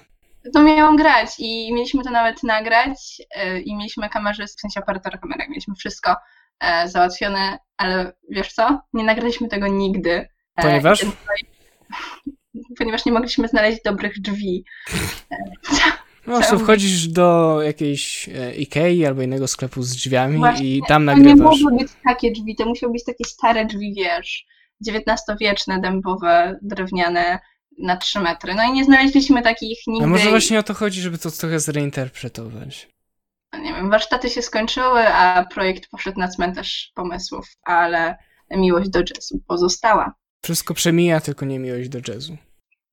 To 0.54 0.64
miałam 0.64 0.96
grać 0.96 1.30
i 1.40 1.74
mieliśmy 1.74 2.04
to 2.04 2.12
nawet 2.12 2.44
nagrać 2.44 3.22
e, 3.36 3.60
i 3.60 3.76
mieliśmy 3.76 4.10
kamerę, 4.10 4.48
w 4.48 4.62
sensie 4.62 4.80
operatora 4.80 5.18
kamery, 5.18 5.50
mieliśmy 5.50 5.76
wszystko 5.76 6.16
e, 6.60 6.88
załatwione, 6.88 7.60
ale 7.78 8.14
wiesz 8.30 8.54
co? 8.54 8.82
Nie 8.94 9.04
nagraliśmy 9.04 9.48
tego 9.48 9.68
nigdy. 9.68 10.28
E, 10.56 10.62
ponieważ? 10.62 11.06
Ponieważ 12.78 13.06
nie 13.06 13.12
mogliśmy 13.12 13.48
znaleźć 13.48 13.82
dobrych 13.86 14.22
drzwi. 14.22 14.64
No, 16.28 16.42
co 16.42 16.60
wchodzisz 16.60 17.08
do 17.08 17.60
jakiejś 17.62 18.30
Ikei 18.58 19.06
albo 19.06 19.22
innego 19.22 19.48
sklepu 19.48 19.84
z 19.84 19.92
drzwiami 19.92 20.38
Właśnie, 20.38 20.66
i 20.66 20.82
tam 20.88 21.06
nagrywasz. 21.06 21.38
To 21.38 21.58
nie 21.58 21.64
mogły 21.64 21.78
być 21.78 21.92
takie 22.04 22.32
drzwi, 22.32 22.56
to 22.56 22.66
musiały 22.66 22.94
być 22.94 23.04
takie 23.04 23.26
stare 23.26 23.66
drzwi, 23.66 23.94
wiesz, 23.98 24.46
XIX-wieczne, 24.88 25.82
dębowe, 25.82 26.60
drewniane, 26.62 27.40
na 27.78 27.98
3 27.98 28.20
metry. 28.20 28.56
No 28.56 28.64
i 28.64 28.74
nie 28.74 28.84
znaleźliśmy 28.84 29.42
takich 29.42 29.80
nigdy. 29.88 30.06
A 30.06 30.08
może 30.10 30.30
właśnie 30.30 30.60
o 30.60 30.64
to 30.64 30.74
chodzi, 30.74 31.02
żeby 31.02 31.18
to 31.18 31.32
trochę 31.32 31.60
zreinterpretować. 31.60 32.88
No 33.54 33.60
nie 33.60 33.74
wiem, 33.74 33.90
warsztaty 33.90 34.30
się 34.30 34.42
skończyły, 34.42 35.08
a 35.08 35.46
projekt 35.46 35.90
poszedł 35.90 36.20
na 36.20 36.28
cmentarz 36.28 36.92
pomysłów, 36.96 37.48
ale 37.64 38.18
miłość 38.52 38.90
do 38.90 39.00
jazzu 39.00 39.40
pozostała. 39.48 40.14
Wszystko 40.42 40.74
przemija, 40.74 41.22
tylko 41.22 41.46
nie 41.46 41.60
miłość 41.60 41.90
do 41.90 42.00
jazzu. 42.08 42.38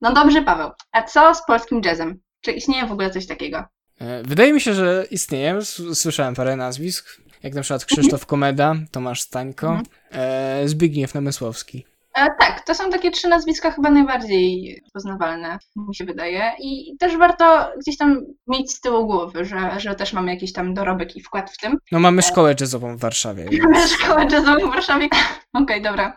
No 0.00 0.12
dobrze, 0.12 0.42
Paweł. 0.42 0.70
A 0.92 1.02
co 1.02 1.34
z 1.34 1.46
polskim 1.46 1.80
jazzem? 1.84 2.20
Czy 2.40 2.52
istnieje 2.52 2.86
w 2.86 2.92
ogóle 2.92 3.10
coś 3.10 3.26
takiego? 3.26 3.64
E, 4.00 4.22
wydaje 4.22 4.52
mi 4.52 4.60
się, 4.60 4.74
że 4.74 5.06
istnieje. 5.10 5.58
Słyszałem 5.94 6.34
parę 6.34 6.56
nazwisk, 6.56 7.20
jak 7.42 7.54
na 7.54 7.62
przykład 7.62 7.84
Krzysztof 7.84 8.26
Komeda, 8.26 8.74
Tomasz 8.90 9.20
Stańko, 9.20 9.66
mhm. 9.66 9.86
e, 10.10 10.68
Zbigniew 10.68 11.14
Namysłowski. 11.14 11.86
E, 12.14 12.30
tak, 12.40 12.64
to 12.64 12.74
są 12.74 12.90
takie 12.90 13.10
trzy 13.10 13.28
nazwiska 13.28 13.70
chyba 13.70 13.90
najbardziej 13.90 14.82
poznawalne, 14.92 15.58
mi 15.76 15.94
się 15.94 16.04
wydaje. 16.04 16.52
I 16.58 16.96
też 16.98 17.16
warto 17.16 17.72
gdzieś 17.80 17.96
tam 17.96 18.20
mieć 18.46 18.72
z 18.72 18.80
tyłu 18.80 19.06
głowy, 19.06 19.44
że, 19.44 19.80
że 19.80 19.94
też 19.94 20.12
mamy 20.12 20.34
jakiś 20.34 20.52
tam 20.52 20.74
dorobek 20.74 21.16
i 21.16 21.22
wkład 21.22 21.50
w 21.50 21.58
tym. 21.58 21.78
No 21.92 22.00
mamy 22.00 22.22
szkołę 22.22 22.54
jazzową 22.60 22.96
w 22.96 23.00
Warszawie. 23.00 23.48
Mamy 23.62 23.88
szkołę 23.88 24.26
jazzową 24.30 24.70
w 24.70 24.74
Warszawie. 24.74 25.06
Okej, 25.52 25.62
okay, 25.62 25.80
dobra. 25.80 26.16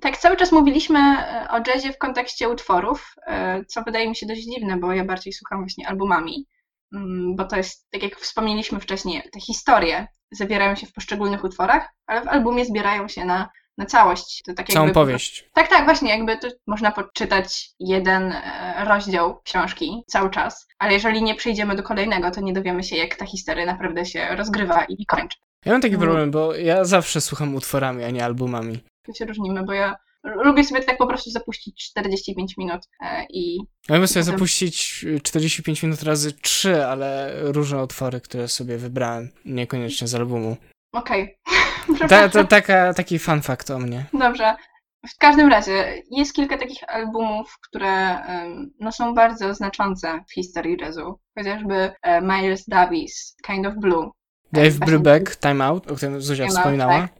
Tak, 0.00 0.16
cały 0.16 0.36
czas 0.36 0.52
mówiliśmy 0.52 0.98
e, 0.98 1.48
o 1.50 1.60
jazzie 1.66 1.92
w 1.92 1.98
kontekście 1.98 2.48
utworów, 2.48 3.14
e, 3.26 3.64
co 3.64 3.82
wydaje 3.82 4.08
mi 4.08 4.16
się 4.16 4.26
dość 4.26 4.42
dziwne, 4.42 4.76
bo 4.76 4.92
ja 4.92 5.04
bardziej 5.04 5.32
słucham 5.32 5.58
właśnie 5.58 5.88
albumami, 5.88 6.46
mm, 6.94 7.36
bo 7.36 7.44
to 7.44 7.56
jest, 7.56 7.90
tak 7.90 8.02
jak 8.02 8.16
wspomnieliśmy 8.16 8.80
wcześniej, 8.80 9.22
te 9.32 9.40
historie 9.40 10.06
zawierają 10.30 10.74
się 10.74 10.86
w 10.86 10.92
poszczególnych 10.92 11.44
utworach, 11.44 11.88
ale 12.06 12.22
w 12.22 12.28
albumie 12.28 12.64
zbierają 12.64 13.08
się 13.08 13.24
na, 13.24 13.48
na 13.78 13.86
całość. 13.86 14.42
To 14.46 14.54
tak 14.54 14.66
Całą 14.66 14.86
jakby, 14.86 15.00
powieść. 15.00 15.50
Tak, 15.52 15.68
tak, 15.68 15.84
właśnie, 15.84 16.10
jakby 16.10 16.38
to 16.38 16.48
można 16.66 16.92
poczytać 16.92 17.70
jeden 17.80 18.32
e, 18.32 18.84
rozdział 18.88 19.40
książki 19.44 20.02
cały 20.06 20.30
czas, 20.30 20.66
ale 20.78 20.92
jeżeli 20.92 21.22
nie 21.22 21.34
przejdziemy 21.34 21.76
do 21.76 21.82
kolejnego, 21.82 22.30
to 22.30 22.40
nie 22.40 22.52
dowiemy 22.52 22.82
się, 22.82 22.96
jak 22.96 23.14
ta 23.14 23.26
historia 23.26 23.66
naprawdę 23.66 24.06
się 24.06 24.28
rozgrywa 24.36 24.84
i 24.84 25.06
kończy. 25.06 25.38
Ja 25.64 25.72
mam 25.72 25.80
taki 25.80 25.94
mhm. 25.94 26.08
problem, 26.08 26.30
bo 26.30 26.54
ja 26.54 26.84
zawsze 26.84 27.20
słucham 27.20 27.54
utworami, 27.54 28.04
a 28.04 28.10
nie 28.10 28.24
albumami 28.24 28.80
tu 29.08 29.14
się 29.14 29.24
różnimy, 29.24 29.62
bo 29.62 29.72
ja 29.72 29.96
lubię 30.24 30.64
sobie 30.64 30.82
tak 30.82 30.98
po 30.98 31.06
prostu 31.06 31.30
zapuścić 31.30 31.90
45 31.90 32.56
minut 32.56 32.80
e, 33.00 33.26
i... 33.30 33.58
Ja 33.88 33.94
lubię 33.94 34.08
sobie 34.08 34.22
zapuścić 34.22 35.04
45 35.22 35.82
minut 35.82 36.02
razy 36.02 36.32
3, 36.32 36.86
ale 36.86 37.32
różne 37.42 37.84
utwory, 37.84 38.20
które 38.20 38.48
sobie 38.48 38.78
wybrałem, 38.78 39.28
niekoniecznie 39.44 40.08
z 40.08 40.14
albumu. 40.14 40.56
Okej. 40.92 41.22
Okay. 41.22 41.58
Ta, 42.08 42.28
ta, 42.28 42.44
taka, 42.44 42.94
taki 42.94 43.18
fun 43.18 43.42
fact 43.42 43.70
o 43.70 43.78
mnie. 43.78 44.04
Dobrze. 44.12 44.54
W 45.14 45.18
każdym 45.18 45.48
razie 45.48 46.02
jest 46.10 46.34
kilka 46.34 46.58
takich 46.58 46.78
albumów, 46.88 47.58
które 47.68 48.18
no, 48.80 48.92
są 48.92 49.14
bardzo 49.14 49.54
znaczące 49.54 50.20
w 50.28 50.34
historii 50.34 50.76
jazzu. 50.80 51.18
Chociażby 51.38 51.92
e, 52.02 52.20
Miles 52.20 52.64
Davis, 52.68 53.36
Kind 53.46 53.66
of 53.66 53.74
Blue. 53.74 54.10
Dave 54.52 54.70
Brubeck, 54.70 55.36
Time 55.36 55.64
Out, 55.64 55.90
o 55.90 55.94
którym 55.94 56.20
Zuzia 56.22 56.46
Time 56.46 56.56
wspominała. 56.56 56.94
Out, 56.94 57.10
tak. 57.10 57.18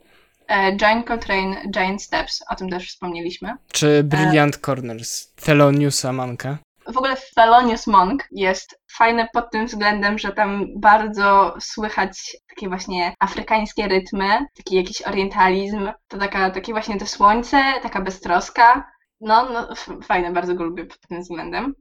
E, 0.48 0.76
Giant 0.76 1.06
Coltrane, 1.06 1.62
Giant 1.70 2.02
Steps, 2.02 2.44
o 2.50 2.54
tym 2.56 2.70
też 2.70 2.88
wspomnieliśmy. 2.88 3.54
Czy 3.72 4.02
Brilliant 4.04 4.56
e... 4.56 4.58
Corners, 4.58 5.34
Theloniusa 5.34 6.12
Monka? 6.12 6.58
W 6.88 6.96
ogóle 6.96 7.16
Thelonious 7.36 7.86
Monk 7.86 8.24
jest 8.30 8.80
fajny 8.90 9.28
pod 9.32 9.50
tym 9.50 9.66
względem, 9.66 10.18
że 10.18 10.32
tam 10.32 10.66
bardzo 10.80 11.54
słychać 11.60 12.36
takie 12.48 12.68
właśnie 12.68 13.14
afrykańskie 13.20 13.88
rytmy, 13.88 14.28
taki 14.56 14.76
jakiś 14.76 15.02
orientalizm, 15.02 15.88
to 16.08 16.18
taka, 16.18 16.50
takie 16.50 16.72
właśnie 16.72 16.98
to 16.98 17.06
słońce, 17.06 17.62
taka 17.82 18.00
beztroska. 18.00 18.90
No, 19.20 19.50
no 19.52 19.68
fajne, 20.02 20.32
bardzo 20.32 20.54
go 20.54 20.64
lubię 20.64 20.84
pod 20.84 21.00
tym 21.00 21.20
względem. 21.20 21.74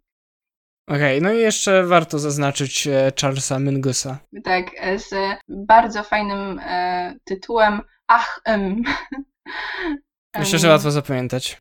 Okej, 0.87 1.17
okay, 1.17 1.21
no 1.21 1.33
i 1.33 1.39
jeszcze 1.39 1.83
warto 1.83 2.19
zaznaczyć 2.19 2.87
e, 2.87 3.11
Charlesa 3.21 3.59
Mingusa. 3.59 4.17
Tak, 4.43 4.65
z 4.97 5.37
bardzo 5.47 6.03
fajnym 6.03 6.59
e, 6.59 7.15
tytułem 7.23 7.81
Ach, 8.07 8.41
em. 8.45 8.81
Myślę, 10.39 10.59
że 10.59 10.69
łatwo 10.69 10.91
zapamiętać. 10.91 11.59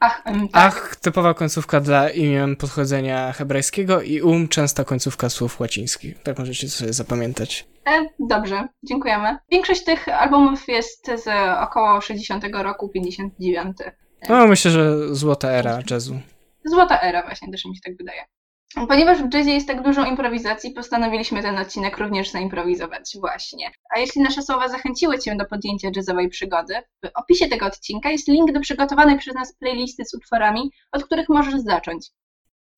Ach, 0.00 0.22
em, 0.24 0.48
tak. 0.48 0.62
Ach, 0.66 0.96
typowa 0.96 1.34
końcówka 1.34 1.80
dla 1.80 2.10
imion 2.10 2.56
pochodzenia 2.56 3.32
hebrajskiego 3.32 4.02
i 4.02 4.22
um, 4.22 4.48
częsta 4.48 4.84
końcówka 4.84 5.28
słów 5.30 5.60
łacińskich. 5.60 6.22
Tak 6.22 6.38
możecie 6.38 6.68
sobie 6.68 6.92
zapamiętać. 6.92 7.66
E, 7.86 8.06
dobrze, 8.18 8.68
dziękujemy. 8.82 9.36
Większość 9.50 9.84
tych 9.84 10.08
albumów 10.08 10.68
jest 10.68 11.06
z 11.06 11.28
około 11.62 12.00
60 12.00 12.44
roku, 12.52 12.88
59. 12.88 13.76
No, 14.28 14.46
myślę, 14.46 14.70
że 14.70 15.14
złota 15.14 15.50
era 15.50 15.82
jazzu. 15.90 16.20
Złota 16.64 17.00
era 17.00 17.22
właśnie, 17.22 17.52
też 17.52 17.64
mi 17.64 17.76
się 17.76 17.80
tak 17.84 17.96
wydaje. 17.96 18.24
Ponieważ 18.74 19.18
w 19.22 19.34
jazzie 19.34 19.50
jest 19.50 19.66
tak 19.66 19.82
dużo 19.82 20.04
improwizacji, 20.04 20.70
postanowiliśmy 20.70 21.42
ten 21.42 21.58
odcinek 21.58 21.98
również 21.98 22.30
zaimprowizować 22.30 23.16
właśnie. 23.20 23.70
A 23.96 23.98
jeśli 23.98 24.22
nasze 24.22 24.42
słowa 24.42 24.68
zachęciły 24.68 25.18
Cię 25.18 25.36
do 25.36 25.44
podjęcia 25.44 25.90
jazzowej 25.96 26.28
przygody, 26.28 26.74
w 27.04 27.08
opisie 27.14 27.48
tego 27.48 27.66
odcinka 27.66 28.10
jest 28.10 28.28
link 28.28 28.52
do 28.52 28.60
przygotowanej 28.60 29.18
przez 29.18 29.34
nas 29.34 29.54
playlisty 29.58 30.04
z 30.04 30.14
utworami, 30.14 30.70
od 30.92 31.04
których 31.04 31.28
możesz 31.28 31.60
zacząć. 31.60 32.06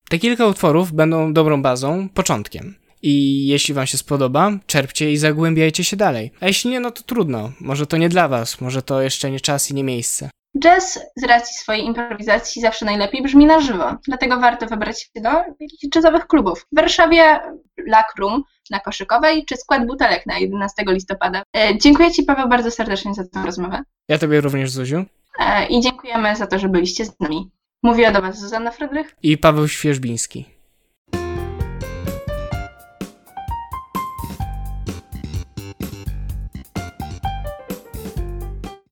Te 0.09 0.19
kilka 0.19 0.47
utworów 0.47 0.91
będą 0.91 1.33
dobrą 1.33 1.61
bazą, 1.61 2.09
początkiem. 2.09 2.75
I 3.01 3.47
jeśli 3.47 3.73
Wam 3.73 3.87
się 3.87 3.97
spodoba, 3.97 4.51
czerpcie 4.65 5.11
i 5.11 5.17
zagłębiajcie 5.17 5.83
się 5.83 5.97
dalej. 5.97 6.31
A 6.39 6.47
jeśli 6.47 6.71
nie, 6.71 6.79
no 6.79 6.91
to 6.91 7.01
trudno. 7.01 7.51
Może 7.61 7.87
to 7.87 7.97
nie 7.97 8.09
dla 8.09 8.27
Was, 8.27 8.61
może 8.61 8.81
to 8.81 9.01
jeszcze 9.01 9.31
nie 9.31 9.39
czas 9.39 9.71
i 9.71 9.73
nie 9.73 9.83
miejsce. 9.83 10.29
Jazz 10.59 10.99
z 11.15 11.23
racji 11.23 11.55
swojej 11.55 11.85
improwizacji 11.85 12.61
zawsze 12.61 12.85
najlepiej 12.85 13.23
brzmi 13.23 13.45
na 13.45 13.59
żywo, 13.59 13.95
dlatego 14.07 14.39
warto 14.39 14.65
wybrać 14.65 15.01
się 15.01 15.21
do 15.21 15.29
jakichś 15.59 15.95
jazzowych 15.95 16.27
klubów. 16.27 16.65
W 16.71 16.75
Warszawie 16.75 17.39
Black 17.85 18.15
Room 18.19 18.43
na 18.69 18.79
Koszykowej 18.79 19.45
czy 19.45 19.57
Skład 19.57 19.87
Butelek 19.87 20.25
na 20.25 20.39
11 20.39 20.83
listopada. 20.87 21.43
E, 21.57 21.77
dziękuję 21.77 22.11
Ci 22.11 22.23
Paweł 22.23 22.49
bardzo 22.49 22.71
serdecznie 22.71 23.13
za 23.13 23.23
tę 23.23 23.43
rozmowę. 23.45 23.81
Ja 24.09 24.17
Tobie 24.17 24.41
również 24.41 24.71
Zuziu. 24.71 25.05
E, 25.39 25.67
I 25.67 25.81
dziękujemy 25.81 26.35
za 26.35 26.47
to, 26.47 26.59
że 26.59 26.69
byliście 26.69 27.05
z 27.05 27.19
nami. 27.19 27.51
Mówiła 27.83 28.11
do 28.11 28.21
Was 28.21 28.39
Zuzanna 28.39 28.71
Frydrych 28.71 29.15
i 29.23 29.37
Paweł 29.37 29.67
Świeżbiński. 29.67 30.52